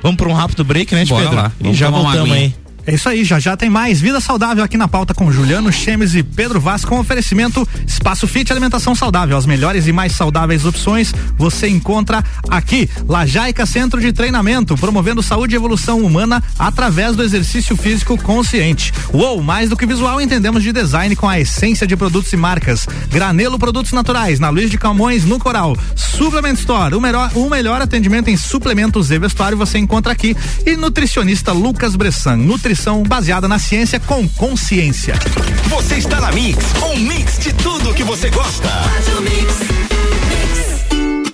Vamos 0.04 0.18
para 0.18 0.30
um 0.30 0.34
rápido 0.34 0.64
break, 0.64 0.94
né, 0.94 1.06
Bora 1.06 1.24
Pedro? 1.24 1.36
lá. 1.38 1.52
E 1.60 1.74
já 1.74 1.90
voltamos 1.90 2.32
aí. 2.32 2.54
É 2.88 2.94
isso 2.94 3.10
aí, 3.10 3.24
já 3.24 3.40
já 3.40 3.58
tem 3.58 3.68
mais 3.68 4.00
Vida 4.00 4.20
Saudável 4.20 4.64
aqui 4.64 4.78
na 4.78 4.88
pauta 4.88 5.12
com 5.12 5.32
Juliano 5.32 5.72
Chemes 5.72 6.14
e 6.14 6.22
Pedro 6.22 6.60
Vaz 6.60 6.86
com 6.86 7.00
oferecimento 7.00 7.68
Espaço 7.88 8.28
Fit 8.28 8.52
Alimentação 8.52 8.94
Saudável. 8.94 9.36
As 9.36 9.48
melhores 9.48 9.88
e 9.88 9.92
mais 9.92 10.12
saudáveis 10.12 10.66
opções 10.66 11.12
você 11.36 11.68
encontra 11.68 12.24
aqui. 12.48 12.88
Lajaica 13.08 13.66
Centro 13.66 14.00
de 14.00 14.14
Treinamento, 14.14 14.76
promovendo 14.78 15.24
saúde 15.24 15.56
e 15.56 15.58
evolução 15.58 16.00
humana 16.02 16.44
através 16.60 17.16
do 17.16 17.24
exercício 17.24 17.76
físico 17.76 18.22
consciente. 18.22 18.94
Uou, 19.12 19.42
mais 19.42 19.70
do 19.70 19.76
que 19.76 19.86
visual, 19.88 20.22
entendemos 20.22 20.62
de 20.62 20.72
design 20.72 21.16
com 21.16 21.28
a 21.28 21.40
essência 21.40 21.88
de 21.88 21.98
produtos 21.98 22.32
e 22.34 22.38
marcas. 22.38 22.88
Granelo 23.10 23.58
Produtos 23.58 23.94
Naturais, 23.94 24.40
na 24.40 24.50
Luiz 24.50 24.70
de 24.70 24.78
Camões, 24.78 25.26
no 25.26 25.40
Coral. 25.40 25.76
Suplement 25.96 26.54
Store, 26.54 26.94
o 26.94 27.02
melhor, 27.02 27.32
o 27.34 27.50
melhor 27.50 27.82
atendimento 27.82 28.30
em 28.30 28.38
suplementos 28.38 29.10
e 29.10 29.18
vestuário 29.18 29.58
você 29.58 29.80
encontra 29.80 30.12
aqui. 30.12 30.38
E 30.66 30.76
nutricionista 30.76 31.52
Lucas 31.52 31.96
Bressan, 31.96 32.38
nutrição 32.76 33.04
baseada 33.04 33.48
na 33.48 33.58
ciência 33.58 34.02
com 34.02 34.28
consciência. 34.28 35.16
Você 35.70 35.96
está 35.96 36.20
na 36.20 36.30
Mix, 36.34 36.58
um 36.84 36.98
mix 36.98 37.40
de 37.40 37.54
tudo 37.54 37.94
que 37.94 38.04
você 38.04 38.30
gosta. 38.30 38.70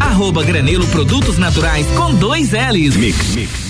arroba 0.00 0.42
Granelo 0.42 0.86
Produtos 0.88 1.38
Naturais 1.38 1.86
com 1.96 2.14
dois 2.14 2.52
L's. 2.52 3.69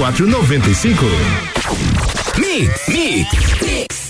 9495. 0.00 1.06
Mix, 2.38 2.88
mix. 2.88 4.09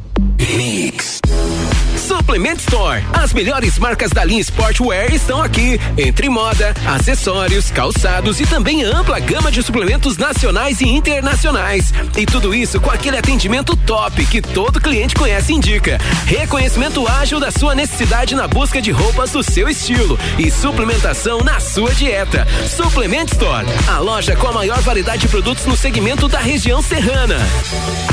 Mix. 0.21 1.21
Suplement 2.11 2.57
Store. 2.57 3.01
As 3.13 3.31
melhores 3.31 3.79
marcas 3.79 4.11
da 4.11 4.25
linha 4.25 4.41
Sportwear 4.41 5.13
estão 5.13 5.41
aqui. 5.41 5.79
Entre 5.97 6.27
moda, 6.27 6.73
acessórios, 6.85 7.71
calçados 7.71 8.41
e 8.41 8.45
também 8.45 8.83
ampla 8.83 9.17
gama 9.17 9.49
de 9.49 9.63
suplementos 9.63 10.17
nacionais 10.17 10.81
e 10.81 10.89
internacionais. 10.89 11.93
E 12.17 12.25
tudo 12.25 12.53
isso 12.53 12.81
com 12.81 12.91
aquele 12.91 13.17
atendimento 13.17 13.77
top 13.77 14.25
que 14.25 14.41
todo 14.41 14.81
cliente 14.81 15.15
conhece 15.15 15.53
e 15.53 15.55
indica. 15.55 15.97
Reconhecimento 16.25 17.07
ágil 17.07 17.39
da 17.39 17.49
sua 17.49 17.73
necessidade 17.73 18.35
na 18.35 18.45
busca 18.45 18.81
de 18.81 18.91
roupas 18.91 19.31
do 19.31 19.41
seu 19.41 19.69
estilo 19.69 20.19
e 20.37 20.51
suplementação 20.51 21.39
na 21.39 21.61
sua 21.61 21.93
dieta. 21.93 22.45
Suplement 22.67 23.27
Store, 23.31 23.65
a 23.87 23.99
loja 23.99 24.35
com 24.35 24.47
a 24.47 24.51
maior 24.51 24.81
variedade 24.81 25.21
de 25.21 25.27
produtos 25.29 25.65
no 25.65 25.77
segmento 25.77 26.27
da 26.27 26.39
região 26.39 26.81
serrana. 26.81 27.37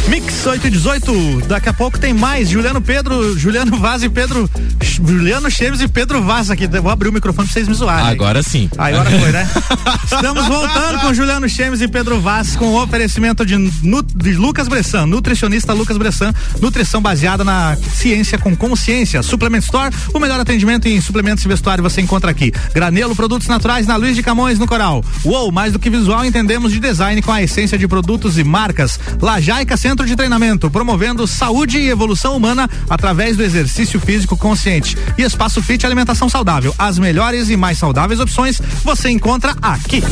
Mix 0.07 0.47
8 0.47 0.69
e 0.69 0.71
18, 0.71 1.41
daqui 1.49 1.69
a 1.69 1.75
pouco 1.75 1.99
tem 1.99 2.15
mais. 2.15 2.49
Juliano 2.49 2.81
Pedro, 2.81 3.37
Juliano 3.37 3.77
Vaz 3.89 4.03
e 4.03 4.11
Pedro. 4.11 4.51
Juliano 4.83 5.51
Cheves 5.51 5.81
e 5.81 5.89
Pedro 5.89 6.23
Vaz 6.23 6.51
aqui. 6.51 6.67
Vou 6.67 6.93
abrir 6.93 7.09
o 7.09 7.13
microfone 7.13 7.47
pra 7.47 7.55
vocês 7.55 7.67
me 7.67 7.73
zoarem. 7.73 8.07
Agora 8.07 8.43
sim. 8.43 8.69
Agora 8.77 9.11
foi, 9.11 9.33
né? 9.33 9.49
Estamos 10.05 10.47
voltando 10.47 11.01
com 11.01 11.15
Juliano 11.15 11.49
Chemes 11.49 11.81
e 11.81 11.89
Pedro 11.89 12.21
Vaz 12.21 12.55
com 12.55 12.67
o 12.67 12.83
oferecimento 12.83 13.47
de, 13.47 13.57
de 13.57 14.33
Lucas 14.35 14.69
Bressan, 14.69 15.07
nutricionista 15.07 15.73
Lucas 15.73 15.97
Bressan, 15.97 16.35
nutrição 16.61 17.01
baseada 17.01 17.43
na 17.45 17.79
ciência 17.95 18.37
com 18.37 18.55
consciência. 18.55 19.23
Suplement 19.23 19.61
Store, 19.61 19.95
o 20.13 20.19
melhor 20.19 20.39
atendimento 20.39 20.87
em 20.87 21.01
suplementos 21.01 21.43
e 21.43 21.49
vestuário 21.49 21.83
você 21.83 22.03
encontra 22.03 22.31
aqui. 22.31 22.53
Granelo, 22.75 23.17
produtos 23.17 23.49
naturais 23.49 23.87
na 23.87 23.97
Luiz 23.97 24.15
de 24.15 24.23
Camões, 24.23 24.59
no 24.59 24.67
Coral. 24.67 25.03
Uou, 25.25 25.51
mais 25.51 25.73
do 25.73 25.79
que 25.79 25.89
visual, 25.89 26.27
entendemos 26.27 26.73
de 26.73 26.79
design 26.79 27.23
com 27.23 27.33
a 27.33 27.43
essência 27.43 27.79
de 27.79 27.89
produtos 27.89 28.37
e 28.37 28.45
marcas. 28.45 29.01
Lajaica 29.19 29.79
Centro 29.79 30.05
de 30.05 30.15
Treinamento, 30.15 30.71
promovendo 30.71 31.27
saúde 31.27 31.79
e 31.79 31.89
evolução 31.89 32.37
humana 32.37 32.69
através 32.91 33.35
do 33.35 33.43
exercício 33.43 33.68
físico 34.01 34.37
consciente. 34.37 34.97
E 35.17 35.23
Espaço 35.23 35.63
Fit 35.63 35.85
Alimentação 35.85 36.29
Saudável. 36.29 36.75
As 36.79 36.99
melhores 36.99 37.49
e 37.51 37.57
mais 37.57 37.79
saudáveis 37.79 38.21
opções 38.21 38.61
você 38.85 39.11
encontra 39.11 39.55
aqui. 39.63 40.03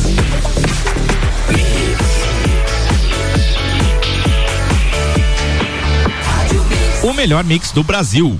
o 7.03 7.13
melhor 7.13 7.43
mix 7.43 7.71
do 7.71 7.83
Brasil. 7.83 8.39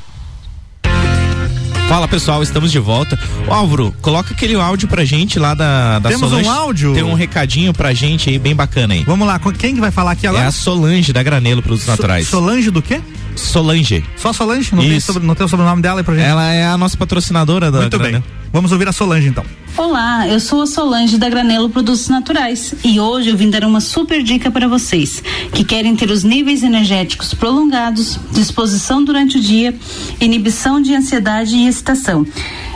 Fala 1.88 2.06
pessoal, 2.06 2.44
estamos 2.44 2.70
de 2.70 2.80
volta. 2.80 3.18
Ô, 3.48 3.54
Álvaro, 3.54 3.96
coloca 4.02 4.34
aquele 4.34 4.56
áudio 4.56 4.90
pra 4.90 5.06
gente 5.06 5.40
lá 5.40 5.54
da, 5.54 6.00
da 6.00 6.10
Temos 6.10 6.30
Solange. 6.30 6.50
um 6.50 6.52
áudio? 6.52 6.94
Tem 6.94 7.04
um 7.04 7.14
recadinho 7.14 7.74
pra 7.74 7.94
gente 7.94 8.30
aí, 8.30 8.38
bem 8.38 8.54
bacana 8.54 8.94
aí. 8.94 9.04
Vamos 9.06 9.26
lá, 9.26 9.40
com- 9.40 9.54
quem 9.54 9.74
que 9.74 9.80
vai 9.80 9.90
falar 9.90 10.12
aqui 10.12 10.26
É 10.26 10.30
agora? 10.30 10.48
a 10.48 10.52
Solange 10.52 11.14
da 11.14 11.24
Granelo 11.24 11.62
Produtos 11.62 11.88
Naturais. 11.88 12.28
Solange 12.28 12.70
do 12.72 12.82
quê? 12.82 13.00
Solange. 13.38 14.04
Só 14.16 14.34
Solange? 14.34 14.76
Não 14.76 14.84
tem, 14.84 15.00
sobre, 15.00 15.26
não 15.26 15.36
tem 15.36 15.46
o 15.46 15.50
sobrenome 15.50 15.82
dela 15.82 16.00
aí 16.00 16.04
pra 16.04 16.16
gente? 16.16 16.26
Ela 16.26 16.52
é 16.52 16.66
a 16.66 16.78
nossa 16.78 16.98
patrocinadora 16.98 17.72
da 17.72 17.82
Muito 17.82 17.98
bem. 17.98 18.12
Granel. 18.12 18.24
Vamos 18.52 18.72
ouvir 18.72 18.88
a 18.88 18.92
Solange 18.92 19.28
então. 19.28 19.44
Olá, 19.78 20.28
eu 20.28 20.40
sou 20.40 20.64
a 20.64 20.66
Solange 20.66 21.18
da 21.18 21.30
Granelo 21.30 21.70
Produtos 21.70 22.10
Naturais 22.10 22.74
e 22.84 23.00
hoje 23.00 23.30
eu 23.30 23.38
vim 23.38 23.50
dar 23.50 23.64
uma 23.64 23.80
super 23.80 24.24
dica 24.24 24.50
para 24.50 24.68
vocês 24.68 25.22
que 25.54 25.64
querem 25.64 25.96
ter 25.96 26.10
os 26.10 26.24
níveis 26.24 26.64
energéticos 26.64 27.34
prolongados, 27.34 28.20
disposição 28.32 29.04
durante 29.04 29.38
o 29.38 29.40
dia, 29.40 29.76
inibição 30.20 30.82
de 30.82 30.96
ansiedade 30.96 31.56
e 31.56 31.68
excitação. 31.68 32.26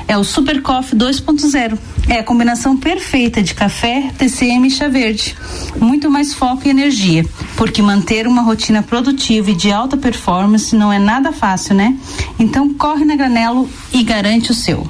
É 0.07 0.17
o 0.17 0.23
Super 0.23 0.61
Coffee 0.61 0.97
2.0. 0.99 1.77
É 2.07 2.19
a 2.19 2.23
combinação 2.23 2.75
perfeita 2.75 3.41
de 3.41 3.53
café, 3.53 4.11
TCM 4.17 4.67
e 4.67 4.71
chá 4.71 4.87
verde. 4.87 5.35
Muito 5.79 6.09
mais 6.09 6.33
foco 6.33 6.67
e 6.67 6.69
energia, 6.69 7.25
porque 7.55 7.81
manter 7.81 8.27
uma 8.27 8.41
rotina 8.41 8.81
produtiva 8.81 9.51
e 9.51 9.55
de 9.55 9.71
alta 9.71 9.95
performance 9.95 10.75
não 10.75 10.91
é 10.91 10.99
nada 10.99 11.31
fácil, 11.31 11.75
né? 11.75 11.97
Então 12.39 12.73
corre 12.73 13.05
na 13.05 13.15
Granelo 13.15 13.69
e 13.93 14.03
garante 14.03 14.51
o 14.51 14.53
seu. 14.53 14.89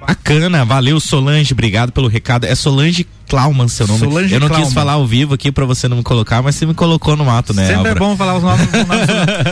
Bacana, 0.00 0.64
valeu 0.64 1.00
Solange, 1.00 1.52
obrigado 1.52 1.90
pelo 1.90 2.06
recado. 2.06 2.44
É 2.44 2.54
Solange 2.54 3.06
Klauman, 3.28 3.68
seu 3.68 3.86
nome. 3.86 3.98
Solange 4.00 4.32
Eu 4.34 4.40
não 4.40 4.48
Klauman. 4.48 4.64
quis 4.66 4.74
falar 4.74 4.92
ao 4.94 5.06
vivo 5.06 5.34
aqui 5.34 5.50
pra 5.52 5.64
você 5.64 5.88
não 5.88 5.96
me 5.98 6.02
colocar, 6.02 6.42
mas 6.42 6.54
você 6.54 6.66
me 6.66 6.74
colocou 6.74 7.16
no 7.16 7.24
mato, 7.24 7.52
né? 7.54 7.62
Sempre 7.62 7.76
Álvaro? 7.90 7.96
é 7.96 7.98
bom 7.98 8.16
falar 8.16 8.36
os 8.36 8.42
nomes. 8.42 8.66
os 8.66 8.72
nomes. 8.72 9.06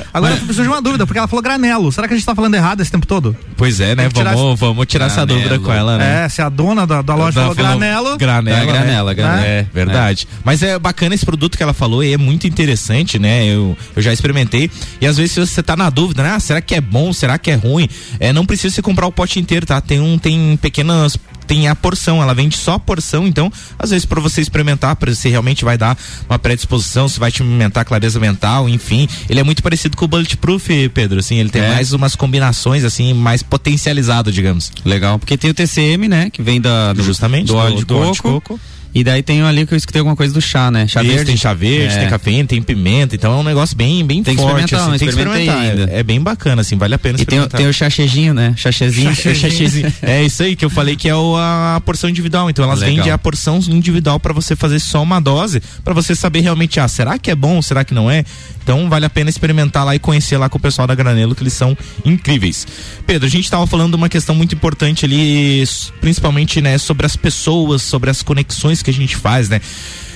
Agora 0.15 0.33
eu 0.35 0.39
preciso 0.39 0.63
de 0.63 0.69
uma 0.69 0.81
dúvida, 0.83 1.07
porque 1.07 1.19
ela 1.19 1.29
falou 1.29 1.43
granelo. 1.43 1.91
Será 1.93 2.07
que 2.07 2.15
a 2.15 2.17
gente 2.17 2.27
tá 2.27 2.35
falando 2.35 2.55
errado 2.55 2.81
esse 2.81 2.91
tempo 2.91 3.07
todo? 3.07 3.37
Pois 3.57 3.81
é, 3.81 3.95
né? 3.95 4.09
Que 4.09 4.15
tirar 4.15 4.35
Vamos, 4.35 4.59
vamos 4.61 4.87
tirar 4.87 5.07
essa 5.07 5.25
Granelo. 5.25 5.49
dúvida 5.49 5.59
com 5.65 5.73
ela, 5.73 5.99
né? 5.99 6.25
É, 6.25 6.29
se 6.29 6.41
a 6.43 6.49
dona 6.49 6.87
da, 6.87 7.03
da 7.03 7.15
loja 7.15 7.41
Ela 7.41 7.55
falou 7.55 7.79
granelo. 7.79 8.17
Granela, 8.17 8.57
É, 8.59 8.67
né? 8.67 8.73
granela, 8.73 9.15
granela. 9.15 9.47
É, 9.47 9.67
verdade. 9.73 10.29
Mas 10.45 10.63
é 10.63 10.79
bacana 10.79 11.15
esse 11.15 11.25
produto 11.27 11.57
que 11.57 11.63
ela 11.63 11.73
falou 11.75 12.03
e 12.05 12.13
é 12.13 12.17
muito 12.19 12.47
interessante, 12.47 13.19
né? 13.19 13.45
Eu, 13.47 13.77
eu 13.97 14.03
já 14.03 14.13
experimentei. 14.13 14.71
E 15.01 15.07
às 15.07 15.17
vezes 15.17 15.35
você 15.37 15.63
tá 15.63 15.77
na 15.77 15.91
dúvida, 15.91 16.23
né? 16.23 16.31
Ah, 16.37 16.41
será 16.41 16.61
que 16.61 16.75
é 16.75 16.81
bom? 16.81 17.13
Será 17.13 17.39
que 17.39 17.51
é 17.51 17.55
ruim? 17.55 17.89
É, 18.21 18.33
não 18.33 18.47
precisa 18.47 18.75
você 18.75 18.83
comprar 18.83 19.07
o 19.07 19.13
pote 19.13 19.39
inteiro, 19.41 19.67
tá? 19.67 19.81
Tem 19.81 20.01
um, 20.01 20.19
tem 20.19 20.57
pequenas 20.57 21.17
tem 21.47 21.69
a 21.69 21.75
porção, 21.75 22.23
ela 22.23 22.35
vende 22.35 22.57
só 22.57 22.75
a 22.75 22.79
porção, 22.79 23.27
então, 23.27 23.53
às 23.79 23.91
vezes 23.91 24.05
para 24.05 24.21
você 24.21 24.41
experimentar, 24.41 24.97
para 24.97 25.15
se 25.15 25.29
realmente 25.29 25.65
vai 25.65 25.77
dar 25.79 25.97
uma 26.29 26.39
predisposição, 26.39 27.09
se 27.09 27.19
vai 27.21 27.31
te 27.31 27.43
aumentar 27.43 27.85
clareza 27.85 28.19
mental, 28.19 28.69
enfim, 28.69 29.09
ele 29.29 29.41
é 29.41 29.43
muito 29.43 29.63
parecido 29.63 29.97
com 29.97 30.05
o 30.05 30.09
Bulletproof, 30.09 30.69
Pedro, 30.93 31.19
assim, 31.21 31.37
ele 31.37 31.51
tem 31.51 31.63
É. 31.63 31.69
mais 31.75 31.93
umas 31.93 32.15
combinações 32.17 32.85
assim, 32.85 33.13
mais 33.15 33.43
potencializado, 33.43 34.33
digamos. 34.33 34.73
Legal, 34.85 35.19
porque 35.19 35.37
tem 35.37 35.51
o 35.51 35.55
TCM, 35.55 36.09
né? 36.09 36.31
Que 36.31 36.43
vem 36.43 36.61
da, 36.61 36.93
do, 36.93 37.03
Justamente, 37.03 37.47
do 37.49 37.57
óleo 37.57 37.77
de 37.77 37.85
do 37.85 37.97
óleo 37.99 38.13
de 38.13 38.23
coco. 38.23 38.41
coco. 38.41 38.61
E 38.95 39.03
daí 39.03 39.23
tem 39.23 39.43
ali 39.43 39.67
que 39.67 39.75
eu 39.75 39.77
escutei 39.77 39.99
alguma 39.99 40.15
coisa 40.15 40.33
do 40.33 40.41
chá, 40.41 40.71
né? 40.71 40.87
Chá 40.87 41.03
Isso, 41.03 41.11
verde. 41.13 41.27
tem 41.27 41.37
chá 41.37 41.53
verde, 41.53 41.95
É. 41.95 41.99
tem 42.01 42.09
cafeína, 42.09 42.47
tem 42.49 42.63
pimenta, 42.63 43.17
então 43.17 43.33
é 43.33 43.37
um 43.37 43.43
negócio 43.43 43.77
bem, 43.77 44.05
bem 44.07 44.23
Tem 44.23 44.37
forte, 44.37 44.65
experimentar, 44.65 44.81
assim, 44.89 44.99
tem 44.99 45.09
que 45.09 45.15
experimentar. 45.15 45.59
ainda. 45.59 45.91
É, 45.93 45.99
é 45.99 46.03
bem 46.05 46.21
bacana, 46.21 46.61
assim, 46.63 46.77
vale 46.77 46.95
a 46.95 46.99
pena 46.99 47.21
E 47.21 47.25
tem, 47.25 47.39
o- 47.39 47.43
experimentar. 47.43 47.59
tem 47.59 47.67
o 47.69 47.73
chachezinho, 47.75 48.33
né? 48.33 48.55
Chachezinho. 48.57 49.13
Chachezinho. 49.17 49.93
É 50.01 50.23
isso 50.25 50.43
aí 50.45 50.55
que 50.55 50.65
eu 50.65 50.71
falei 50.71 50.95
que 50.95 51.09
é 51.09 51.15
o- 51.17 51.37
a 51.37 51.83
porção 51.85 52.09
individual. 52.09 52.49
Então 52.49 52.65
elas 52.65 52.81
Legal. 52.81 52.97
vendem 52.97 53.11
a 53.13 53.19
porção 53.19 53.59
individual 53.69 54.21
para 54.21 54.33
você 54.33 54.55
fazer 54.55 54.79
só 54.79 55.03
uma 55.03 55.21
dose, 55.21 55.61
para 55.85 55.93
você 55.93 56.15
saber 56.15 56.41
realmente, 56.41 56.79
ah, 56.79 56.87
será 56.87 57.19
que 57.19 57.31
é 57.31 57.35
bom, 57.35 57.61
será 57.61 57.85
que 57.85 57.93
não 57.95 58.09
é? 58.09 58.25
Então 58.63 58.89
vale 58.89 59.05
a 59.07 59.11
pena 59.11 59.29
experimentar 59.29 59.85
lá 59.85 59.95
e 59.95 59.99
conhecer 59.99 60.37
lá 60.39 60.49
com 60.49 60.57
o 60.57 60.61
pessoal 60.61 60.87
da 60.87 60.95
Granelo, 60.95 61.35
que 61.35 61.43
eles 61.43 61.53
são 61.53 61.77
incríveis. 62.05 62.67
Pedro, 63.07 63.27
a 63.27 63.31
gente 63.31 63.45
estava 63.45 63.67
falando 63.67 63.91
de 63.91 63.97
uma 63.97 64.09
questão 64.09 64.35
muito 64.35 64.55
importante 64.55 65.05
ali, 65.05 65.65
principalmente, 66.01 66.61
né, 66.61 66.79
sobre 66.79 67.05
as 67.05 67.17
pessoas, 67.17 67.83
sobre 67.83 68.09
as 68.09 68.23
conexões 68.23 68.83
que 68.85 68.91
a 68.91 68.95
gente 68.95 69.17
faz, 69.17 69.49
né? 69.49 69.61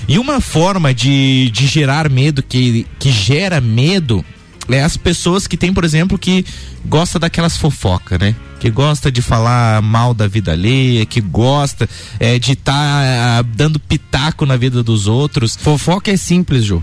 E 0.07 0.19
uma 0.19 0.41
forma 0.41 0.95
de, 0.95 1.51
de 1.51 1.67
gerar 1.67 2.09
medo, 2.09 2.43
que, 2.43 2.87
que 2.99 3.11
gera 3.11 3.61
medo, 3.61 4.25
é 4.69 4.83
as 4.83 4.97
pessoas 4.97 5.47
que 5.47 5.57
tem, 5.57 5.73
por 5.73 5.85
exemplo, 5.85 6.19
que 6.19 6.45
gosta 6.87 7.19
daquelas 7.19 7.57
fofoca, 7.57 8.19
né? 8.19 8.35
Que 8.61 8.71
gosta 8.71 9.11
de 9.11 9.23
falar 9.23 9.83
mal 9.83 10.15
da 10.15 10.27
vida 10.27 10.53
alheia, 10.53 11.05
que 11.07 11.21
gosta 11.21 11.89
é, 12.19 12.39
de 12.39 12.53
estar 12.53 13.43
dando 13.55 13.79
pitaco 13.79 14.47
na 14.47 14.57
vida 14.57 14.83
dos 14.83 15.07
outros. 15.07 15.57
Fofoca 15.57 16.11
é 16.11 16.17
simples, 16.17 16.65
Ju. 16.65 16.83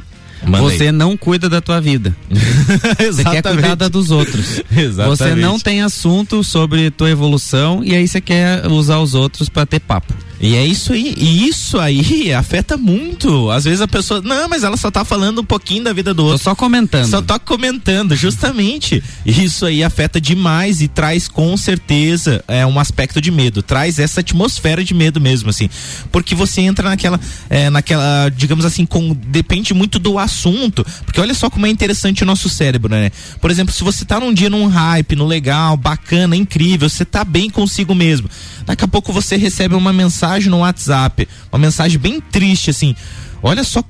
Você 0.60 0.92
não 0.92 1.18
cuida 1.18 1.50
da 1.50 1.60
tua 1.62 1.82
vida. 1.82 2.16
Você 3.00 3.24
quer 3.24 3.42
cuidar 3.42 3.76
da 3.76 3.88
dos 3.88 4.12
outros. 4.12 4.62
Exatamente. 4.72 5.18
Você 5.18 5.36
não 5.36 5.60
tem 5.60 5.82
assunto 5.82 6.44
sobre 6.44 6.92
tua 6.92 7.10
evolução 7.10 7.84
e 7.84 7.96
aí 7.96 8.08
você 8.08 8.22
quer 8.22 8.68
usar 8.68 9.00
os 9.00 9.16
outros 9.16 9.50
pra 9.50 9.66
ter 9.66 9.80
papo. 9.80 10.14
E 10.40 10.56
é 10.56 10.66
isso 10.66 10.94
aí, 10.94 11.14
e 11.18 11.48
isso 11.48 11.80
aí 11.80 12.34
afeta 12.34 12.78
muito. 12.78 13.50
Às 13.50 13.64
vezes 13.64 13.82
a 13.82 13.88
pessoa, 13.88 14.22
não, 14.22 14.50
mas 14.50 14.64
ela 14.64 14.78
só 14.78 14.92
tá 14.92 15.06
falando 15.06 15.40
um 15.42 15.46
pouquinho 15.46 15.84
da 15.84 15.94
vida 15.94 16.14
do 16.14 16.24
Tô 16.24 16.30
outro. 16.30 16.44
só 16.44 16.56
comentando. 16.56 17.10
Só 17.10 17.22
tá 17.22 17.40
comentando, 17.40 18.16
justamente. 18.16 19.02
Isso 19.26 19.66
aí 19.66 19.84
afeta 19.84 20.20
demais 20.20 20.82
e 20.82 20.88
traz 20.88 21.28
com 21.28 21.56
certeza 21.56 22.44
é, 22.48 22.66
um 22.66 22.80
aspecto 22.80 23.22
de 23.22 23.32
medo. 23.32 23.62
Traz 23.62 23.98
essa 23.98 24.20
atmosfera 24.20 24.84
de 24.84 24.94
medo 24.94 25.22
mesmo, 25.22 25.50
assim. 25.50 25.70
Porque 26.12 26.36
você 26.36 26.62
entra 26.62 26.90
naquela, 26.90 27.20
é, 27.50 27.70
naquela, 27.70 28.30
digamos 28.30 28.66
assim, 28.66 28.86
com, 28.86 29.14
depende 29.28 29.74
muito 29.74 30.00
do 30.00 30.20
assunto. 30.20 30.86
Porque 31.06 31.20
olha 31.20 31.34
só 31.34 31.50
como 31.50 31.66
é 31.66 31.70
interessante 31.70 32.24
o 32.24 32.26
nosso 32.26 32.50
cérebro, 32.50 32.92
né? 32.92 33.12
Por 33.40 33.50
exemplo, 33.50 33.74
se 33.74 33.84
você 33.84 34.04
tá 34.04 34.20
num 34.20 34.34
dia 34.34 34.50
num 34.50 34.68
hype, 34.68 35.16
no 35.16 35.26
legal, 35.26 35.78
bacana, 35.78 36.36
incrível, 36.36 36.90
você 36.90 37.06
tá 37.06 37.24
bem 37.24 37.50
consigo 37.50 37.96
mesmo. 37.96 38.30
Daqui 38.66 38.84
a 38.84 38.88
pouco 38.88 39.14
você 39.14 39.38
recebe 39.38 39.76
uma 39.76 39.94
mensagem 39.94 40.25
no 40.50 40.60
WhatsApp, 40.60 41.28
uma 41.52 41.60
mensagem 41.60 42.00
bem 42.00 42.20
triste, 42.20 42.70
assim. 42.70 42.96
Olha 43.42 43.64
só 43.64 43.84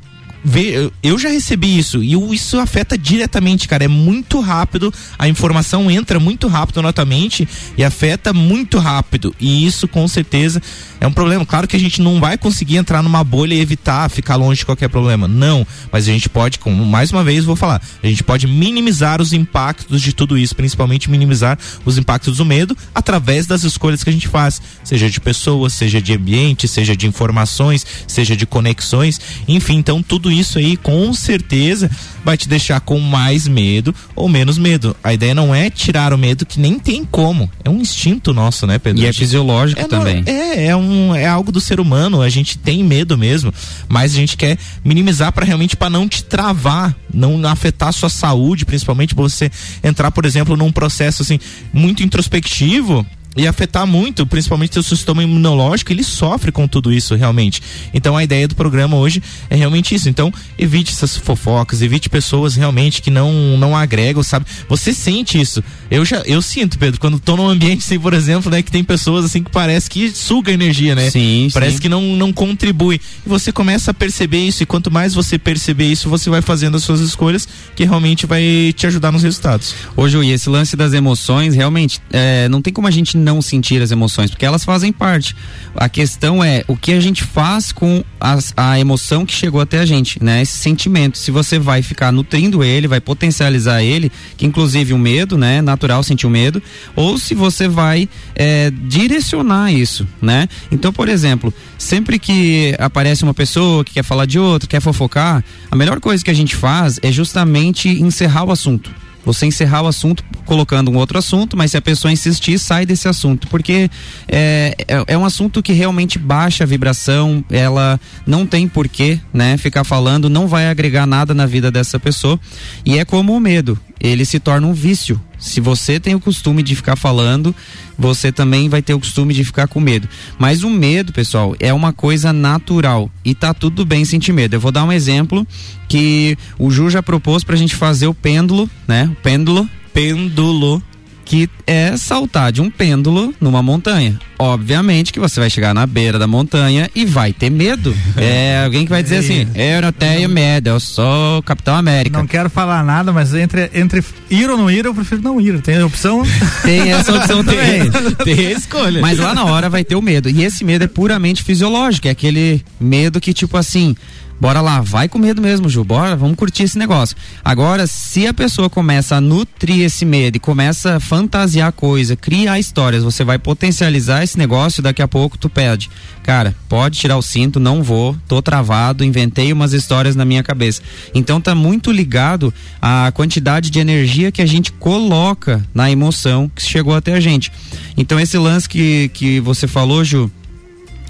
Eu- 1.01 1.17
já 1.17 1.29
recebi 1.29 1.77
isso 1.77 2.03
e 2.03 2.13
isso 2.35 2.59
afeta 2.59 2.97
diretamente, 2.97 3.67
cara. 3.67 3.85
É 3.85 3.87
muito 3.87 4.39
rápido, 4.39 4.93
a 5.17 5.27
informação 5.27 5.89
entra 5.89 6.19
muito 6.19 6.47
rápido 6.47 6.81
na 6.81 6.93
tua 6.93 7.05
mente 7.05 7.47
e 7.77 7.83
afeta 7.83 8.31
muito 8.33 8.77
rápido. 8.77 9.33
E 9.39 9.65
isso 9.65 9.87
com 9.87 10.07
certeza 10.07 10.61
é 11.01 11.07
um 11.07 11.11
problema. 11.11 11.45
Claro 11.45 11.67
que 11.67 11.75
a 11.75 11.79
gente 11.79 12.01
não 12.01 12.19
vai 12.19 12.37
conseguir 12.37 12.75
entrar 12.77 13.01
numa 13.01 13.23
bolha 13.23 13.55
e 13.55 13.59
evitar 13.59 14.09
ficar 14.09 14.35
longe 14.35 14.59
de 14.59 14.65
qualquer 14.65 14.89
problema. 14.89 15.27
Não, 15.27 15.65
mas 15.91 16.07
a 16.07 16.11
gente 16.11 16.29
pode, 16.29 16.59
como 16.59 16.85
mais 16.85 17.11
uma 17.11 17.23
vez 17.23 17.43
vou 17.45 17.55
falar, 17.55 17.81
a 18.03 18.07
gente 18.07 18.21
pode 18.23 18.45
minimizar 18.45 19.21
os 19.21 19.33
impactos 19.33 20.01
de 20.01 20.13
tudo 20.13 20.37
isso, 20.37 20.55
principalmente 20.55 21.09
minimizar 21.09 21.57
os 21.85 21.97
impactos 21.97 22.37
do 22.37 22.45
medo 22.45 22.77
através 22.93 23.47
das 23.47 23.63
escolhas 23.63 24.03
que 24.03 24.09
a 24.09 24.13
gente 24.13 24.27
faz, 24.27 24.61
seja 24.83 25.09
de 25.09 25.19
pessoas, 25.19 25.73
seja 25.73 26.01
de 26.01 26.13
ambiente, 26.13 26.67
seja 26.67 26.95
de 26.95 27.07
informações, 27.07 27.85
seja 28.07 28.35
de 28.35 28.45
conexões, 28.45 29.19
enfim, 29.47 29.77
então 29.77 30.03
tudo 30.03 30.34
isso 30.39 30.57
aí 30.57 30.77
com 30.77 31.13
certeza 31.13 31.89
vai 32.23 32.35
te 32.35 32.49
deixar 32.49 32.79
com 32.79 32.99
mais 32.99 33.47
medo 33.47 33.93
ou 34.15 34.27
menos 34.27 34.57
medo. 34.57 34.95
A 35.03 35.13
ideia 35.13 35.35
não 35.35 35.53
é 35.53 35.69
tirar 35.69 36.13
o 36.13 36.17
medo 36.17 36.45
que 36.45 36.59
nem 36.59 36.79
tem 36.79 37.05
como, 37.05 37.49
é 37.63 37.69
um 37.69 37.79
instinto 37.79 38.33
nosso, 38.33 38.65
né, 38.65 38.79
Pedro? 38.79 39.03
E 39.03 39.05
é 39.05 39.13
fisiológico 39.13 39.81
é, 39.81 39.87
também. 39.87 40.23
não, 40.23 40.33
é, 40.33 40.65
é, 40.65 40.75
um, 40.75 41.13
é 41.13 41.27
algo 41.27 41.51
do 41.51 41.61
ser 41.61 41.79
humano, 41.79 42.21
a 42.21 42.29
gente 42.29 42.57
tem 42.57 42.83
medo 42.83 43.17
mesmo, 43.17 43.53
mas 43.87 44.13
a 44.13 44.15
gente 44.15 44.35
quer 44.35 44.57
minimizar 44.83 45.31
para 45.31 45.45
realmente 45.45 45.75
para 45.75 45.89
não 45.89 46.07
te 46.07 46.23
travar, 46.23 46.95
não 47.13 47.45
afetar 47.47 47.89
a 47.89 47.91
sua 47.91 48.09
saúde, 48.09 48.65
principalmente 48.65 49.13
você 49.13 49.51
entrar, 49.83 50.11
por 50.11 50.25
exemplo, 50.25 50.57
num 50.57 50.71
processo 50.71 51.21
assim 51.21 51.39
muito 51.71 52.03
introspectivo 52.03 53.05
e 53.35 53.47
afetar 53.47 53.85
muito, 53.85 54.25
principalmente 54.25 54.73
seu 54.73 54.83
sistema 54.83 55.23
imunológico, 55.23 55.91
ele 55.91 56.03
sofre 56.03 56.51
com 56.51 56.67
tudo 56.67 56.91
isso 56.91 57.15
realmente. 57.15 57.61
Então 57.93 58.15
a 58.15 58.23
ideia 58.23 58.47
do 58.47 58.55
programa 58.55 58.95
hoje 58.97 59.21
é 59.49 59.55
realmente 59.55 59.93
isso. 59.93 60.07
Então 60.09 60.31
evite 60.57 60.91
essas 60.91 61.17
fofocas, 61.17 61.81
evite 61.81 62.09
pessoas 62.09 62.55
realmente 62.55 63.01
que 63.01 63.11
não 63.11 63.57
não 63.57 63.75
agregam, 63.75 64.23
sabe? 64.23 64.45
Você 64.69 64.93
sente 64.93 65.39
isso. 65.39 65.63
Eu 65.91 66.05
já 66.05 66.17
eu 66.25 66.41
sinto, 66.41 66.77
Pedro, 66.79 66.99
quando 66.99 67.19
tô 67.19 67.35
num 67.35 67.47
ambiente 67.47 67.79
assim, 67.79 67.99
por 67.99 68.13
exemplo, 68.13 68.49
né, 68.49 68.61
que 68.61 68.71
tem 68.71 68.83
pessoas 68.83 69.25
assim 69.25 69.43
que 69.43 69.51
parece 69.51 69.89
que 69.89 70.09
suga 70.11 70.51
energia, 70.51 70.95
né? 70.95 71.09
Sim, 71.09 71.49
Parece 71.53 71.75
sim. 71.75 71.81
que 71.81 71.89
não 71.89 72.01
não 72.15 72.31
contribui. 72.31 73.01
E 73.25 73.29
você 73.29 73.51
começa 73.51 73.91
a 73.91 73.93
perceber 73.93 74.39
isso 74.39 74.63
e 74.63 74.65
quanto 74.65 74.89
mais 74.89 75.13
você 75.13 75.37
perceber 75.37 75.85
isso, 75.85 76.09
você 76.09 76.29
vai 76.29 76.41
fazendo 76.41 76.77
as 76.77 76.83
suas 76.83 77.01
escolhas 77.01 77.47
que 77.75 77.83
realmente 77.83 78.25
vai 78.25 78.73
te 78.75 78.87
ajudar 78.87 79.11
nos 79.11 79.23
resultados. 79.23 79.75
Ô 79.95 80.07
Ju, 80.07 80.23
e 80.23 80.31
esse 80.31 80.49
lance 80.49 80.75
das 80.75 80.93
emoções, 80.93 81.55
realmente, 81.55 81.99
é, 82.11 82.47
não 82.49 82.61
tem 82.61 82.73
como 82.73 82.87
a 82.87 82.91
gente 82.91 83.17
não 83.25 83.41
sentir 83.41 83.81
as 83.81 83.91
emoções, 83.91 84.29
porque 84.29 84.45
elas 84.45 84.63
fazem 84.63 84.93
parte. 84.93 85.35
A 85.75 85.89
questão 85.89 86.43
é 86.43 86.63
o 86.67 86.77
que 86.77 86.93
a 86.93 86.99
gente 86.99 87.23
faz 87.23 87.71
com 87.71 88.03
as- 88.19 88.53
a 88.55 88.79
emoção 88.79 89.25
que 89.25 89.33
chegou 89.33 89.59
até 89.59 89.79
a 89.79 89.85
gente, 89.85 90.23
né? 90.23 90.41
Esse 90.43 90.57
sentimento. 90.57 91.17
Se 91.17 91.31
você 91.31 91.57
vai 91.59 91.81
ficar 91.81 92.11
nutrindo 92.11 92.63
ele, 92.63 92.87
vai 92.87 93.01
potencializar 93.01 93.81
ele, 93.83 94.11
que 94.37 94.45
inclusive 94.45 94.93
o 94.93 94.97
medo, 94.97 95.37
né? 95.37 95.61
Natural 95.61 96.03
sentir 96.03 96.27
o 96.27 96.29
medo, 96.29 96.61
ou 96.95 97.17
se 97.17 97.33
você 97.33 97.67
vai 97.67 98.07
é, 98.35 98.71
direcionar 98.71 99.73
isso, 99.73 100.07
né? 100.21 100.47
Então, 100.71 100.93
por 100.93 101.09
exemplo, 101.09 101.53
sempre 101.77 102.19
que 102.19 102.75
aparece 102.79 103.23
uma 103.23 103.33
pessoa 103.33 103.83
que 103.83 103.93
quer 103.93 104.03
falar 104.03 104.25
de 104.25 104.37
outra, 104.37 104.69
quer 104.69 104.81
fofocar, 104.81 105.43
a 105.71 105.75
melhor 105.75 105.99
coisa 105.99 106.23
que 106.23 106.31
a 106.31 106.33
gente 106.35 106.55
faz 106.55 106.99
é 107.01 107.11
justamente 107.11 107.89
encerrar 107.89 108.43
o 108.45 108.51
assunto 108.51 108.91
você 109.25 109.45
encerrar 109.45 109.81
o 109.81 109.87
assunto 109.87 110.23
colocando 110.45 110.91
um 110.91 110.95
outro 110.95 111.17
assunto, 111.17 111.57
mas 111.57 111.71
se 111.71 111.77
a 111.77 111.81
pessoa 111.81 112.11
insistir, 112.11 112.59
sai 112.59 112.85
desse 112.85 113.07
assunto, 113.07 113.47
porque 113.47 113.89
é, 114.27 114.75
é, 114.87 115.03
é 115.07 115.17
um 115.17 115.25
assunto 115.25 115.63
que 115.63 115.73
realmente 115.73 116.19
baixa 116.19 116.63
a 116.63 116.67
vibração, 116.67 117.43
ela 117.49 117.99
não 118.25 118.45
tem 118.45 118.67
porquê, 118.67 119.19
né, 119.33 119.57
ficar 119.57 119.83
falando, 119.83 120.29
não 120.29 120.47
vai 120.47 120.67
agregar 120.67 121.07
nada 121.07 121.33
na 121.33 121.45
vida 121.45 121.71
dessa 121.71 121.99
pessoa, 121.99 122.39
e 122.85 122.99
é 122.99 123.03
como 123.03 123.35
o 123.35 123.39
medo, 123.39 123.79
ele 123.99 124.23
se 124.23 124.39
torna 124.39 124.67
um 124.67 124.73
vício. 124.73 125.19
Se 125.45 125.61
você 125.61 125.99
tem 125.99 126.15
o 126.15 126.19
costume 126.19 126.63
de 126.63 126.75
ficar 126.75 126.95
falando, 126.95 127.55
você 127.95 128.31
também 128.31 128.67
vai 128.67 128.81
ter 128.81 128.95
o 128.95 128.99
costume 128.99 129.31
de 129.31 129.43
ficar 129.43 129.67
com 129.67 129.79
medo. 129.79 130.09
Mas 130.39 130.63
o 130.63 130.69
medo, 130.71 131.13
pessoal, 131.13 131.55
é 131.59 131.71
uma 131.71 131.93
coisa 131.93 132.33
natural 132.33 133.11
e 133.23 133.35
tá 133.35 133.53
tudo 133.53 133.85
bem 133.85 134.03
sentir 134.03 134.33
medo. 134.33 134.55
Eu 134.55 134.59
vou 134.59 134.71
dar 134.71 134.83
um 134.83 134.91
exemplo 134.91 135.45
que 135.87 136.35
o 136.57 136.71
Ju 136.71 136.89
já 136.89 137.03
propôs 137.03 137.43
pra 137.43 137.55
gente 137.55 137.75
fazer 137.75 138.07
o 138.07 138.13
pêndulo, 138.13 138.67
né? 138.87 139.07
O 139.11 139.21
pêndulo. 139.21 139.69
Pêndulo 139.93 140.81
que 141.25 141.49
é 141.65 141.97
saltar 141.97 142.51
de 142.51 142.61
um 142.61 142.69
pêndulo 142.69 143.33
numa 143.41 143.61
montanha. 143.63 144.17
Obviamente 144.37 145.11
que 145.11 145.19
você 145.19 145.39
vai 145.39 145.49
chegar 145.49 145.73
na 145.73 145.87
beira 145.87 146.19
da 146.19 146.27
montanha 146.27 146.89
e 146.93 147.05
vai 147.05 147.33
ter 147.33 147.49
medo. 147.49 147.95
É 148.15 148.63
alguém 148.63 148.83
que 148.83 148.89
vai 148.89 149.01
dizer 149.01 149.17
assim: 149.17 149.47
eu 149.55 149.81
não 149.81 149.91
tenho 149.91 150.29
medo, 150.29 150.69
eu 150.69 150.79
sou 150.79 151.41
Capitão 151.43 151.75
América. 151.75 152.17
Não 152.17 152.27
quero 152.27 152.49
falar 152.49 152.83
nada, 152.83 153.11
mas 153.11 153.33
entre, 153.33 153.71
entre 153.73 154.03
ir 154.29 154.49
ou 154.49 154.57
não 154.57 154.69
ir, 154.69 154.85
eu 154.85 154.93
prefiro 154.93 155.21
não 155.21 155.41
ir. 155.41 155.59
Tem 155.61 155.77
a 155.77 155.85
opção? 155.85 156.23
Tem 156.63 156.91
essa 156.91 157.15
opção 157.15 157.43
também. 157.43 157.89
Tem 158.23 158.47
a 158.47 158.51
escolha. 158.51 159.01
Mas 159.01 159.17
lá 159.17 159.33
na 159.33 159.45
hora 159.45 159.69
vai 159.69 159.83
ter 159.83 159.95
o 159.95 160.01
medo. 160.01 160.29
E 160.29 160.43
esse 160.43 160.63
medo 160.63 160.83
é 160.83 160.87
puramente 160.87 161.43
fisiológico, 161.43 162.07
é 162.07 162.11
aquele 162.11 162.63
medo 162.79 163.19
que, 163.19 163.33
tipo 163.33 163.57
assim, 163.57 163.95
Bora 164.39 164.59
lá, 164.59 164.81
vai 164.81 165.07
com 165.07 165.17
medo 165.17 165.41
mesmo, 165.41 165.69
Ju. 165.69 165.83
Bora, 165.83 166.15
vamos 166.15 166.35
curtir 166.35 166.63
esse 166.63 166.77
negócio. 166.77 167.15
Agora, 167.43 167.87
se 167.87 168.27
a 168.27 168.33
pessoa 168.33 168.69
começa 168.69 169.15
a 169.15 169.21
nutrir 169.21 169.81
esse 169.81 170.03
medo 170.03 170.35
e 170.35 170.39
começa 170.39 170.97
a 170.97 170.99
fantasiar 170.99 171.71
coisa, 171.71 172.15
criar 172.15 172.59
histórias, 172.59 173.03
você 173.03 173.23
vai 173.23 173.39
potencializar 173.39 174.23
esse 174.23 174.37
negócio, 174.37 174.83
daqui 174.83 175.01
a 175.01 175.07
pouco 175.07 175.37
tu 175.37 175.49
pede. 175.49 175.89
Cara, 176.21 176.55
pode 176.67 176.99
tirar 176.99 177.17
o 177.17 177.21
cinto, 177.21 177.59
não 177.59 177.81
vou, 177.81 178.15
tô 178.27 178.41
travado, 178.41 179.05
inventei 179.05 179.53
umas 179.53 179.73
histórias 179.73 180.15
na 180.15 180.25
minha 180.25 180.43
cabeça. 180.43 180.81
Então 181.13 181.39
tá 181.39 181.55
muito 181.55 181.91
ligado 181.91 182.53
à 182.81 183.11
quantidade 183.13 183.69
de 183.69 183.79
energia 183.79 184.31
que 184.31 184.41
a 184.41 184.45
gente 184.45 184.71
coloca 184.73 185.65
na 185.73 185.89
emoção 185.89 186.51
que 186.53 186.61
chegou 186.61 186.95
até 186.95 187.13
a 187.13 187.19
gente. 187.19 187.51
Então 187.95 188.19
esse 188.19 188.37
lance 188.37 188.67
que, 188.67 189.09
que 189.13 189.39
você 189.39 189.67
falou, 189.67 190.03
Ju, 190.03 190.29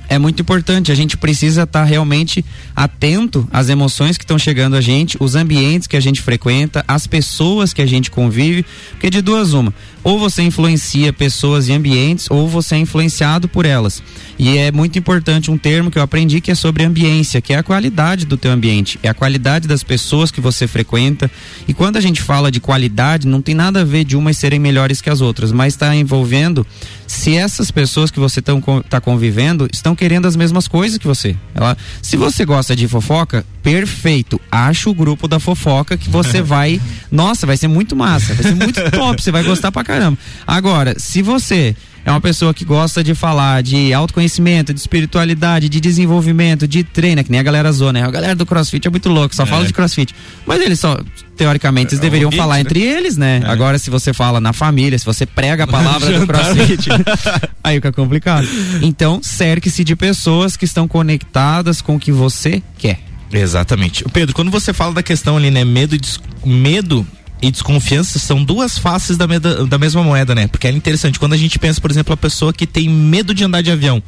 é 0.10 0.18
muito 0.18 0.42
importante. 0.42 0.92
A 0.92 0.96
gente 0.96 1.18
precisa 1.18 1.64
estar 1.64 1.82
tá 1.82 1.86
realmente 1.86 2.44
atento 2.76 3.48
às 3.52 3.70
emoções 3.70 4.18
que 4.18 4.24
estão 4.24 4.38
chegando 4.38 4.76
a 4.76 4.82
gente, 4.82 5.18
os 5.20 5.36
ambientes 5.36 5.88
que 5.88 5.98
a 5.98 6.00
gente 6.00 6.22
frequenta, 6.22 6.84
as 6.88 7.08
pessoas 7.08 7.74
que 7.74 7.82
a 7.82 7.86
gente 7.86 8.12
convive, 8.12 8.66
porque 8.92 9.10
de 9.10 9.22
duas 9.22 9.54
uma, 9.54 9.74
ou 10.04 10.20
você 10.20 10.44
influencia 10.44 11.12
pessoas 11.12 11.68
e 11.68 11.74
ambientes, 11.74 12.28
ou 12.30 12.48
você 12.48 12.76
é 12.76 12.78
influenciado 12.78 13.48
por 13.48 13.66
elas. 13.66 14.04
E 14.38 14.58
é 14.58 14.72
muito 14.72 15.00
importante 15.00 15.50
um 15.50 15.58
termo 15.58 15.90
que 15.90 15.98
eu 15.98 16.04
aprendi 16.04 16.40
que 16.42 16.52
é 16.52 16.56
sobre 16.56 16.84
ambiência, 16.84 17.42
que 17.42 17.54
é 17.54 17.58
a 17.58 17.64
qualidade 17.64 18.26
do 18.26 18.38
teu 18.38 18.52
ambiente, 18.52 19.00
é 19.02 19.10
a 19.10 19.14
qualidade 19.14 19.68
das 19.68 19.84
pessoas 19.84 20.30
que 20.30 20.40
você 20.40 20.68
frequenta. 20.68 21.32
E 21.68 21.74
quando 21.74 21.98
a 21.98 22.02
gente 22.02 22.22
fala 22.22 22.52
de 22.52 22.60
qualidade, 22.60 23.28
não 23.28 23.42
tem 23.42 23.56
nada 23.56 23.82
a 23.82 23.84
ver 23.84 24.04
de 24.04 24.16
umas 24.16 24.38
serem 24.38 24.60
melhores 24.60 25.02
que 25.02 25.10
as 25.10 25.22
outras, 25.22 25.52
mas 25.52 25.74
está 25.74 25.96
envolvendo 25.96 26.66
se 27.08 27.36
essas 27.36 27.72
pessoas 27.72 28.12
que 28.12 28.20
você 28.20 28.40
está 28.40 29.02
convivendo 29.02 29.68
estão 29.72 29.95
querendo 29.96 30.28
as 30.28 30.36
mesmas 30.36 30.68
coisas 30.68 30.98
que 30.98 31.08
você. 31.08 31.36
Ela, 31.54 31.78
se 32.02 32.18
você 32.18 32.46
gosta 32.46 32.76
de 32.76 32.88
fofoca, 32.88 33.46
perfeito. 33.64 34.40
Acha 34.52 34.90
o 34.90 34.94
grupo 34.94 35.28
da 35.28 35.40
fofoca 35.40 35.98
que 35.98 36.10
você 36.10 36.42
vai. 36.44 36.82
Nossa, 37.12 37.46
vai 37.48 37.58
ser 37.58 37.68
muito 37.68 37.96
massa, 37.96 38.34
vai 38.34 38.44
ser 38.44 38.56
muito 38.56 38.92
top, 38.92 39.22
você 39.22 39.32
vai 39.32 39.44
gostar 39.44 39.72
pra 39.72 39.84
caramba. 39.84 40.18
Agora, 40.46 40.96
se 40.98 41.22
você 41.22 41.76
é 42.06 42.12
uma 42.12 42.22
pessoa 42.22 42.54
que 42.54 42.64
gosta 42.64 43.04
de 43.04 43.16
falar 43.16 43.64
de 43.64 43.92
autoconhecimento, 43.92 44.72
de 44.72 44.80
espiritualidade, 44.80 45.68
de 45.68 45.82
desenvolvimento, 45.82 46.68
de 46.68 46.84
treino, 46.84 47.22
é 47.22 47.24
que 47.24 47.32
nem 47.32 47.40
a 47.40 47.44
galera 47.44 47.72
zona, 47.72 48.00
né? 48.00 48.06
A 48.06 48.12
galera 48.12 48.36
do 48.36 48.46
CrossFit 48.46 48.88
é 48.88 48.92
muito 48.92 49.10
louco, 49.10 49.36
só 49.36 49.42
é. 49.42 49.46
fala 49.48 49.66
de 49.66 49.74
CrossFit. 49.74 50.14
Mas 50.46 50.62
eles 50.62 50.80
só, 50.80 51.00
teoricamente, 51.36 51.96
eles 51.96 52.00
é, 52.00 52.02
deveriam 52.04 52.32
falar 52.32 52.56
né? 52.56 52.62
entre 52.62 52.80
eles, 52.80 53.18
né? 53.18 53.42
É. 53.44 53.50
Agora, 53.50 53.80
se 53.80 53.90
você 53.90 54.14
fala 54.14 54.40
na 54.40 54.54
família, 54.54 55.00
se 55.00 55.06
você 55.06 55.26
prega 55.26 55.64
a 55.64 55.68
palavra 55.68 56.20
do 56.20 56.28
CrossFit, 56.28 56.90
aí 57.64 57.78
fica 57.78 57.92
complicado. 57.92 58.48
Então, 58.84 59.20
cerque-se 59.24 59.84
de 59.84 59.96
pessoas 59.96 60.56
que 60.56 60.66
estão 60.66 60.88
conectadas 60.88 61.82
com 61.82 61.96
o 61.96 62.00
que 62.00 62.12
você 62.12 62.62
quer. 62.78 63.00
Exatamente. 63.34 64.06
Pedro, 64.14 64.36
quando 64.36 64.52
você 64.52 64.72
fala 64.74 64.94
da 64.94 65.04
questão 65.04 65.38
ali, 65.38 65.50
né? 65.50 65.66
Medo, 65.66 65.98
medo 66.46 67.06
e 67.42 67.52
desconfiança 67.52 68.20
são 68.20 68.44
duas 68.44 68.78
faces 68.78 69.18
da, 69.18 69.28
meda, 69.28 69.66
da 69.66 69.78
mesma 69.78 70.04
moeda, 70.04 70.34
né? 70.34 70.48
Porque 70.48 70.68
é 70.68 70.72
interessante. 70.72 71.20
Quando 71.20 71.34
a 71.34 71.38
gente 71.38 71.60
pensa, 71.60 71.82
por 71.82 71.92
exemplo, 71.92 72.14
a 72.14 72.18
pessoa 72.18 72.54
que 72.54 72.66
tem 72.66 72.90
medo 72.90 73.34
de 73.34 73.44
andar 73.44 73.62
de 73.62 73.72
avião. 73.72 74.02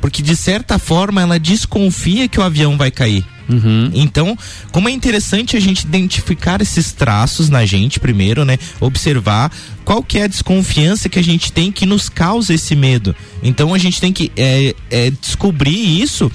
Porque 0.00 0.22
de 0.22 0.36
certa 0.36 0.78
forma 0.78 1.22
ela 1.22 1.38
desconfia 1.38 2.28
que 2.28 2.38
o 2.38 2.42
avião 2.42 2.76
vai 2.76 2.90
cair. 2.90 3.24
Uhum. 3.48 3.90
Então, 3.94 4.36
como 4.72 4.88
é 4.88 4.92
interessante 4.92 5.56
a 5.56 5.60
gente 5.60 5.84
identificar 5.84 6.60
esses 6.60 6.92
traços 6.92 7.48
na 7.48 7.64
gente 7.64 8.00
primeiro, 8.00 8.44
né? 8.44 8.58
Observar 8.80 9.50
qual 9.84 10.02
que 10.02 10.18
é 10.18 10.24
a 10.24 10.26
desconfiança 10.26 11.08
que 11.08 11.18
a 11.18 11.22
gente 11.22 11.52
tem 11.52 11.70
que 11.70 11.86
nos 11.86 12.08
causa 12.08 12.52
esse 12.52 12.74
medo. 12.74 13.14
Então 13.42 13.72
a 13.72 13.78
gente 13.78 14.00
tem 14.00 14.12
que 14.12 14.32
é, 14.36 14.74
é, 14.90 15.10
descobrir 15.10 16.02
isso 16.02 16.30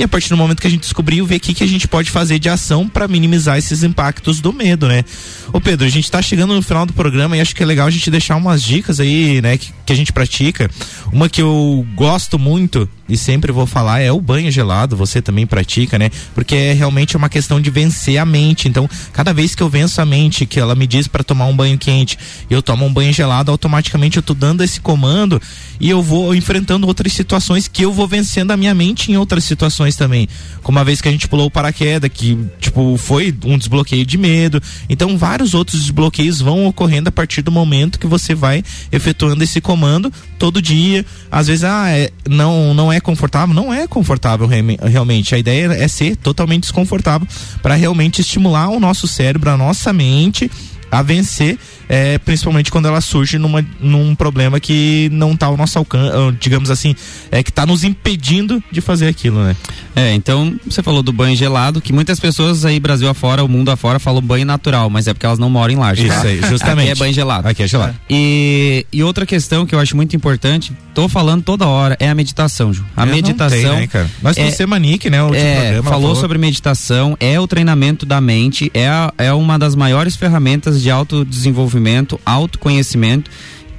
e 0.00 0.02
a 0.02 0.08
partir 0.08 0.30
do 0.30 0.36
momento 0.38 0.62
que 0.62 0.66
a 0.66 0.70
gente 0.70 0.80
descobriu, 0.80 1.26
ver 1.26 1.36
o 1.36 1.40
que, 1.40 1.52
que 1.52 1.62
a 1.62 1.66
gente 1.66 1.86
pode 1.86 2.10
fazer 2.10 2.38
de 2.38 2.48
ação 2.48 2.88
para 2.88 3.06
minimizar 3.06 3.58
esses 3.58 3.82
impactos 3.82 4.40
do 4.40 4.50
medo, 4.50 4.88
né? 4.88 5.04
Ô 5.52 5.60
Pedro, 5.60 5.86
a 5.86 5.90
gente 5.90 6.04
está 6.04 6.22
chegando 6.22 6.54
no 6.54 6.62
final 6.62 6.86
do 6.86 6.94
programa 6.94 7.36
e 7.36 7.40
acho 7.42 7.54
que 7.54 7.62
é 7.62 7.66
legal 7.66 7.86
a 7.86 7.90
gente 7.90 8.10
deixar 8.10 8.36
umas 8.36 8.62
dicas 8.62 8.98
aí, 8.98 9.42
né, 9.42 9.58
que, 9.58 9.74
que 9.84 9.92
a 9.92 9.96
gente 9.96 10.10
pratica. 10.10 10.70
Uma 11.12 11.28
que 11.28 11.42
eu 11.42 11.86
gosto 11.94 12.38
muito 12.38 12.88
e 13.10 13.16
sempre 13.16 13.52
vou 13.52 13.66
falar 13.66 14.00
é 14.00 14.10
o 14.10 14.20
banho 14.20 14.50
gelado, 14.50 14.96
você 14.96 15.20
também 15.20 15.46
pratica, 15.46 15.98
né? 15.98 16.10
Porque 16.34 16.54
é 16.54 16.72
realmente 16.72 17.16
uma 17.16 17.28
questão 17.28 17.60
de 17.60 17.68
vencer 17.68 18.16
a 18.16 18.24
mente. 18.24 18.68
Então, 18.68 18.88
cada 19.12 19.34
vez 19.34 19.54
que 19.54 19.62
eu 19.62 19.68
venço 19.68 20.00
a 20.00 20.06
mente, 20.06 20.46
que 20.46 20.60
ela 20.60 20.74
me 20.74 20.86
diz 20.86 21.08
para 21.08 21.24
tomar 21.24 21.46
um 21.46 21.56
banho 21.56 21.76
quente, 21.76 22.16
eu 22.48 22.62
tomo 22.62 22.86
um 22.86 22.92
banho 22.92 23.12
gelado, 23.12 23.50
automaticamente 23.50 24.16
eu 24.16 24.22
tô 24.22 24.32
dando 24.32 24.62
esse 24.62 24.80
comando 24.80 25.42
e 25.80 25.90
eu 25.90 26.00
vou 26.00 26.34
enfrentando 26.34 26.86
outras 26.86 27.12
situações 27.12 27.66
que 27.66 27.84
eu 27.84 27.92
vou 27.92 28.06
vencendo 28.06 28.52
a 28.52 28.56
minha 28.56 28.74
mente 28.74 29.10
em 29.10 29.16
outras 29.16 29.42
situações 29.42 29.89
também. 29.96 30.28
Como 30.62 30.78
uma 30.78 30.84
vez 30.84 31.00
que 31.00 31.08
a 31.08 31.12
gente 31.12 31.28
pulou 31.28 31.46
o 31.46 31.50
paraquedas, 31.50 32.10
que 32.12 32.38
tipo 32.60 32.96
foi 32.96 33.34
um 33.44 33.58
desbloqueio 33.58 34.04
de 34.04 34.18
medo. 34.18 34.62
Então, 34.88 35.16
vários 35.16 35.54
outros 35.54 35.80
desbloqueios 35.80 36.40
vão 36.40 36.66
ocorrendo 36.66 37.08
a 37.08 37.12
partir 37.12 37.42
do 37.42 37.50
momento 37.50 37.98
que 37.98 38.06
você 38.06 38.34
vai 38.34 38.62
efetuando 38.90 39.42
esse 39.42 39.60
comando 39.60 40.12
todo 40.38 40.62
dia. 40.62 41.04
Às 41.30 41.46
vezes, 41.46 41.64
ah, 41.64 41.90
é, 41.90 42.10
não 42.28 42.74
não 42.74 42.92
é 42.92 43.00
confortável? 43.00 43.54
Não 43.54 43.72
é 43.72 43.86
confortável 43.86 44.46
realmente. 44.46 45.34
A 45.34 45.38
ideia 45.38 45.72
é 45.72 45.88
ser 45.88 46.16
totalmente 46.16 46.62
desconfortável 46.62 47.26
para 47.62 47.74
realmente 47.74 48.20
estimular 48.20 48.68
o 48.68 48.80
nosso 48.80 49.06
cérebro, 49.06 49.50
a 49.50 49.56
nossa 49.56 49.92
mente 49.92 50.50
a 50.90 51.02
vencer 51.02 51.58
é, 51.90 52.18
principalmente 52.18 52.70
quando 52.70 52.86
ela 52.86 53.00
surge 53.00 53.36
numa, 53.36 53.66
num 53.80 54.14
problema 54.14 54.60
que 54.60 55.08
não 55.12 55.32
está 55.32 55.46
ao 55.46 55.56
nosso 55.56 55.76
alcance, 55.76 56.12
digamos 56.38 56.70
assim, 56.70 56.94
é 57.32 57.42
que 57.42 57.50
está 57.50 57.66
nos 57.66 57.82
impedindo 57.82 58.62
de 58.70 58.80
fazer 58.80 59.08
aquilo, 59.08 59.42
né? 59.42 59.56
É, 59.96 60.14
então 60.14 60.54
você 60.64 60.84
falou 60.84 61.02
do 61.02 61.12
banho 61.12 61.34
gelado, 61.34 61.80
que 61.80 61.92
muitas 61.92 62.20
pessoas 62.20 62.64
aí 62.64 62.78
Brasil 62.78 63.08
afora, 63.08 63.42
o 63.42 63.48
mundo 63.48 63.72
afora 63.72 63.98
falam 63.98 64.22
banho 64.22 64.46
natural, 64.46 64.88
mas 64.88 65.08
é 65.08 65.12
porque 65.12 65.26
elas 65.26 65.40
não 65.40 65.50
moram 65.50 65.74
em 65.74 65.76
laje. 65.76 66.06
Isso 66.06 66.14
tá? 66.14 66.28
aí, 66.28 66.40
justamente. 66.48 66.90
Aqui 66.90 66.90
é 66.92 66.94
banho 66.94 67.12
gelado. 67.12 67.48
Aqui 67.48 67.62
é 67.64 67.66
gelado. 67.66 67.96
E, 68.08 68.86
e 68.92 69.02
outra 69.02 69.26
questão 69.26 69.66
que 69.66 69.74
eu 69.74 69.80
acho 69.80 69.96
muito 69.96 70.14
importante, 70.14 70.72
tô 70.94 71.08
falando 71.08 71.42
toda 71.42 71.66
hora, 71.66 71.96
é 71.98 72.08
a 72.08 72.14
meditação, 72.14 72.72
Ju. 72.72 72.84
A 72.96 73.02
eu 73.02 73.12
meditação. 73.12 73.58
Tem, 73.58 73.80
né, 73.80 73.86
cara? 73.88 74.08
Mas 74.22 74.36
é, 74.36 74.48
você 74.48 74.64
Manique, 74.64 75.10
né? 75.10 75.20
O 75.24 75.34
é, 75.34 75.54
programa, 75.54 75.90
falou, 75.90 76.00
falou 76.00 76.16
sobre 76.16 76.38
meditação, 76.38 77.16
é 77.18 77.40
o 77.40 77.48
treinamento 77.48 78.06
da 78.06 78.20
mente, 78.20 78.70
é, 78.72 78.86
a, 78.86 79.12
é 79.18 79.32
uma 79.32 79.58
das 79.58 79.74
maiores 79.74 80.14
ferramentas 80.14 80.80
de 80.80 80.88
autodesenvolvimento 80.88 81.79
desenvolvimento, 81.80 82.20
autoconhecimento. 82.24 83.30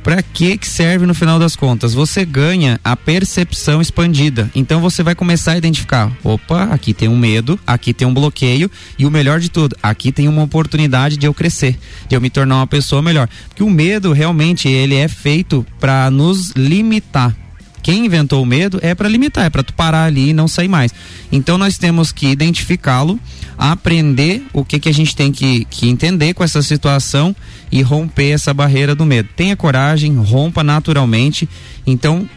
Para 0.04 0.24
que 0.24 0.58
que 0.58 0.68
serve 0.68 1.06
no 1.06 1.14
final 1.14 1.38
das 1.38 1.56
contas? 1.56 1.94
Você 1.94 2.26
ganha 2.26 2.80
a 2.84 2.98
percepção 2.98 3.80
expandida. 3.80 4.50
Então 4.56 4.82
você 4.82 5.04
vai 5.04 5.14
começar 5.14 5.52
a 5.52 5.58
identificar, 5.58 6.12
opa, 6.24 6.64
aqui 6.64 6.92
tem 6.92 7.08
um 7.08 7.16
medo, 7.16 7.60
aqui 7.68 7.94
tem 7.94 8.08
um 8.08 8.14
bloqueio 8.14 8.70
e 8.98 9.06
o 9.06 9.12
melhor 9.12 9.40
de 9.40 9.52
tudo, 9.52 9.76
aqui 9.82 10.12
tem 10.12 10.28
uma 10.28 10.42
oportunidade 10.42 11.18
de 11.18 11.28
eu 11.28 11.36
crescer, 11.36 11.78
de 12.10 12.16
eu 12.16 12.22
me 12.22 12.32
tornar 12.32 12.56
uma 12.56 12.68
pessoa 12.68 13.00
melhor. 13.00 13.30
Porque 13.48 13.62
o 13.62 13.70
medo 13.70 14.12
realmente 14.12 14.68
ele 14.68 14.96
é 14.96 15.08
feito 15.08 15.64
para 15.80 16.10
nos 16.10 16.50
limitar. 16.56 17.36
Quem 17.82 18.06
inventou 18.06 18.41
o 18.41 18.46
medo 18.46 18.80
é 18.82 18.94
para 18.94 19.10
limitar, 19.10 19.46
é 19.46 19.50
para 19.50 19.63
tu 19.63 19.74
parar 19.74 20.06
ali 20.06 20.30
e 20.30 20.34
não 20.34 20.48
sair 20.48 20.67
mais. 20.67 20.94
Então 21.32 21.58
nós 21.58 21.78
temos 21.78 22.12
que 22.12 22.28
identificá-lo, 22.28 23.20
aprender 23.58 24.44
o 24.54 24.63
que 24.63 24.80
que 24.80 24.89
a 24.89 24.94
gente 24.94 25.15
tem 25.15 25.32
que, 25.32 25.65
que 25.65 25.89
entender 25.89 26.34
com 26.34 26.44
essa 26.44 26.62
situação 26.62 27.36
e 27.72 27.82
romper 27.82 28.32
essa 28.32 28.54
barreira 28.54 28.94
do 28.94 29.06
medo. 29.06 29.30
Tenha 29.36 29.56
coragem, 29.56 30.15
rompa 30.15 30.63
naturalmente. 30.63 31.48
Então 31.86 32.28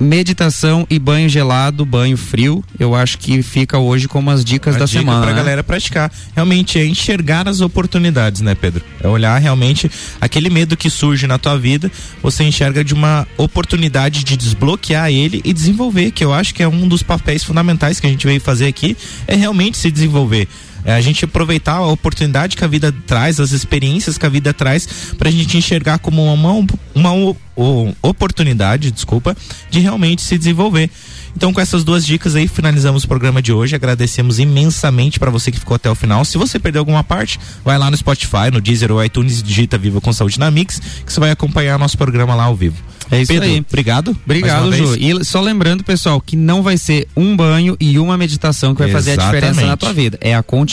meditação 0.00 0.86
e 0.88 0.98
banho 0.98 1.28
gelado, 1.28 1.84
banho 1.84 2.16
frio, 2.16 2.64
eu 2.78 2.94
acho 2.94 3.18
que 3.18 3.42
fica 3.42 3.78
hoje 3.78 4.08
como 4.08 4.30
as 4.30 4.42
dicas 4.42 4.76
A 4.76 4.78
da 4.80 4.84
dica 4.86 4.98
semana. 4.98 5.20
Pra 5.20 5.30
né? 5.30 5.36
galera 5.36 5.62
praticar. 5.62 6.10
Realmente 6.34 6.78
é 6.78 6.86
enxergar 6.86 7.46
as 7.46 7.60
oportunidades, 7.60 8.40
né, 8.40 8.54
Pedro? 8.54 8.82
É 9.02 9.06
olhar 9.06 9.36
realmente 9.38 9.90
aquele 10.20 10.48
medo 10.48 10.76
que 10.76 10.88
surge 10.88 11.26
na 11.26 11.38
tua 11.38 11.58
vida, 11.58 11.92
você 12.22 12.42
enxerga 12.44 12.82
de 12.82 12.94
uma 12.94 13.28
oportunidade 13.36 14.24
de 14.24 14.36
desbloquear 14.36 15.10
ele 15.10 15.42
e 15.44 15.52
desenvolver, 15.52 16.10
que 16.12 16.24
eu 16.24 16.32
acho 16.32 16.54
que 16.54 16.62
é 16.62 16.68
um 16.68 16.88
dos 16.88 17.02
papéis 17.02 17.44
fundamentais 17.44 18.00
que 18.00 18.06
a 18.06 18.10
gente 18.10 18.26
veio 18.26 18.40
fazer 18.40 18.66
aqui, 18.66 18.96
é 19.26 19.34
realmente 19.34 19.76
se 19.76 19.90
desenvolver 19.90 20.48
É 20.84 20.92
a 20.92 21.00
gente 21.00 21.24
aproveitar 21.24 21.74
a 21.74 21.86
oportunidade 21.86 22.56
que 22.56 22.64
a 22.64 22.68
vida 22.68 22.94
traz, 23.06 23.38
as 23.40 23.52
experiências 23.52 24.16
que 24.16 24.26
a 24.26 24.28
vida 24.28 24.52
traz, 24.52 24.86
para 25.18 25.28
a 25.28 25.32
gente 25.32 25.56
enxergar 25.56 25.98
como 25.98 26.32
uma, 26.32 26.52
uma, 26.94 27.36
uma 27.54 27.94
oportunidade, 28.02 28.90
desculpa, 28.90 29.36
de 29.70 29.80
realmente 29.80 30.22
se 30.22 30.38
desenvolver. 30.38 30.90
Então, 31.36 31.52
com 31.52 31.60
essas 31.60 31.84
duas 31.84 32.04
dicas 32.04 32.34
aí, 32.34 32.48
finalizamos 32.48 33.04
o 33.04 33.08
programa 33.08 33.40
de 33.40 33.52
hoje. 33.52 33.74
Agradecemos 33.74 34.38
imensamente 34.38 35.18
para 35.18 35.30
você 35.30 35.50
que 35.50 35.58
ficou 35.58 35.74
até 35.74 35.90
o 35.90 35.94
final. 35.94 36.24
Se 36.24 36.36
você 36.36 36.58
perdeu 36.58 36.80
alguma 36.80 37.04
parte, 37.04 37.38
vai 37.64 37.78
lá 37.78 37.90
no 37.90 37.96
Spotify, 37.96 38.50
no 38.52 38.60
Deezer 38.60 38.90
ou 38.90 39.02
iTunes 39.04 39.42
digita 39.42 39.78
Viva 39.78 40.00
com 40.00 40.12
Saúde 40.12 40.38
na 40.38 40.50
Mix, 40.50 40.80
que 41.04 41.12
você 41.12 41.20
vai 41.20 41.30
acompanhar 41.30 41.78
nosso 41.78 41.96
programa 41.96 42.34
lá 42.34 42.44
ao 42.44 42.56
vivo. 42.56 42.76
É 43.10 43.20
isso 43.20 43.32
Pedro, 43.32 43.48
aí. 43.48 43.64
Obrigado. 43.68 44.16
Obrigado, 44.24 44.72
Ju. 44.72 44.94
E 44.96 45.24
só 45.24 45.40
lembrando, 45.40 45.82
pessoal, 45.82 46.20
que 46.20 46.36
não 46.36 46.62
vai 46.62 46.78
ser 46.78 47.08
um 47.16 47.36
banho 47.36 47.76
e 47.80 47.98
uma 47.98 48.16
meditação 48.16 48.72
que 48.72 48.82
vai 48.82 48.90
fazer 48.90 49.12
a 49.12 49.16
diferença 49.16 49.66
na 49.66 49.76
tua 49.76 49.92
vida. 49.92 50.16
É 50.20 50.34
a 50.34 50.42
continuidade, 50.42 50.69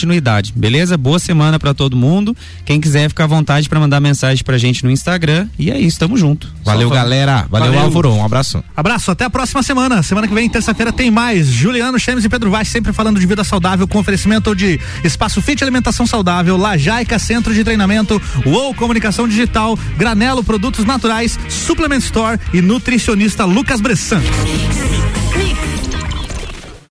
beleza? 0.54 0.98
Boa 0.98 1.20
semana 1.20 1.60
para 1.60 1.74
todo 1.74 1.96
mundo. 1.96 2.36
Quem 2.66 2.80
quiser 2.80 3.10
ficar 3.10 3.24
à 3.24 3.28
vontade 3.28 3.68
para 3.68 3.80
mandar 3.80 4.00
mensagem 4.00 4.44
pra 4.44 4.58
gente 4.58 4.84
no 4.84 4.92
Instagram. 4.92 5.48
E 5.58 5.72
é 5.72 5.80
isso, 5.80 6.00
tamo 6.00 6.18
junto. 6.18 6.54
Valeu, 6.64 6.90
galera. 6.90 7.48
Valeu, 7.50 7.68
Valeu. 7.68 7.82
Álvaro. 7.82 8.14
Um 8.14 8.26
abraço. 8.26 8.64
Abraço, 8.76 9.12
até 9.12 9.26
a 9.26 9.30
próxima 9.30 9.64
semana. 9.64 10.04
Semana 10.04 10.28
que 10.28 10.34
vem, 10.34 10.50
terça-feira, 10.50 10.92
tem 10.92 11.10
mais. 11.10 11.48
Juliano 11.48 12.00
Chemes 12.00 12.26
e 12.26 12.30
Pedro 12.30 12.52
Vaz 12.52 12.68
sempre 12.68 12.94
falando 12.94 13.20
de 13.20 13.26
vida 13.26 13.44
saudável 13.44 13.88
com 13.88 14.00
oferecimento 14.00 14.56
de 14.56 14.80
Espaço 15.04 15.42
Fit 15.42 15.64
Alimentação 15.64 16.06
Saudável, 16.06 16.58
Lajaica 16.58 17.18
Centro 17.18 17.54
de 17.54 17.64
Treinamento, 17.64 18.22
UOL 18.46 18.74
Comunicação 18.74 19.28
Digital, 19.28 19.78
Granelo 19.98 20.44
Produtos 20.44 20.86
Naturais, 20.86 21.40
Suplement 21.50 22.00
Store 22.00 22.40
e 22.54 22.62
nutricionista 22.62 23.46
Lucas 23.46 23.82
Bressan. 23.82 24.22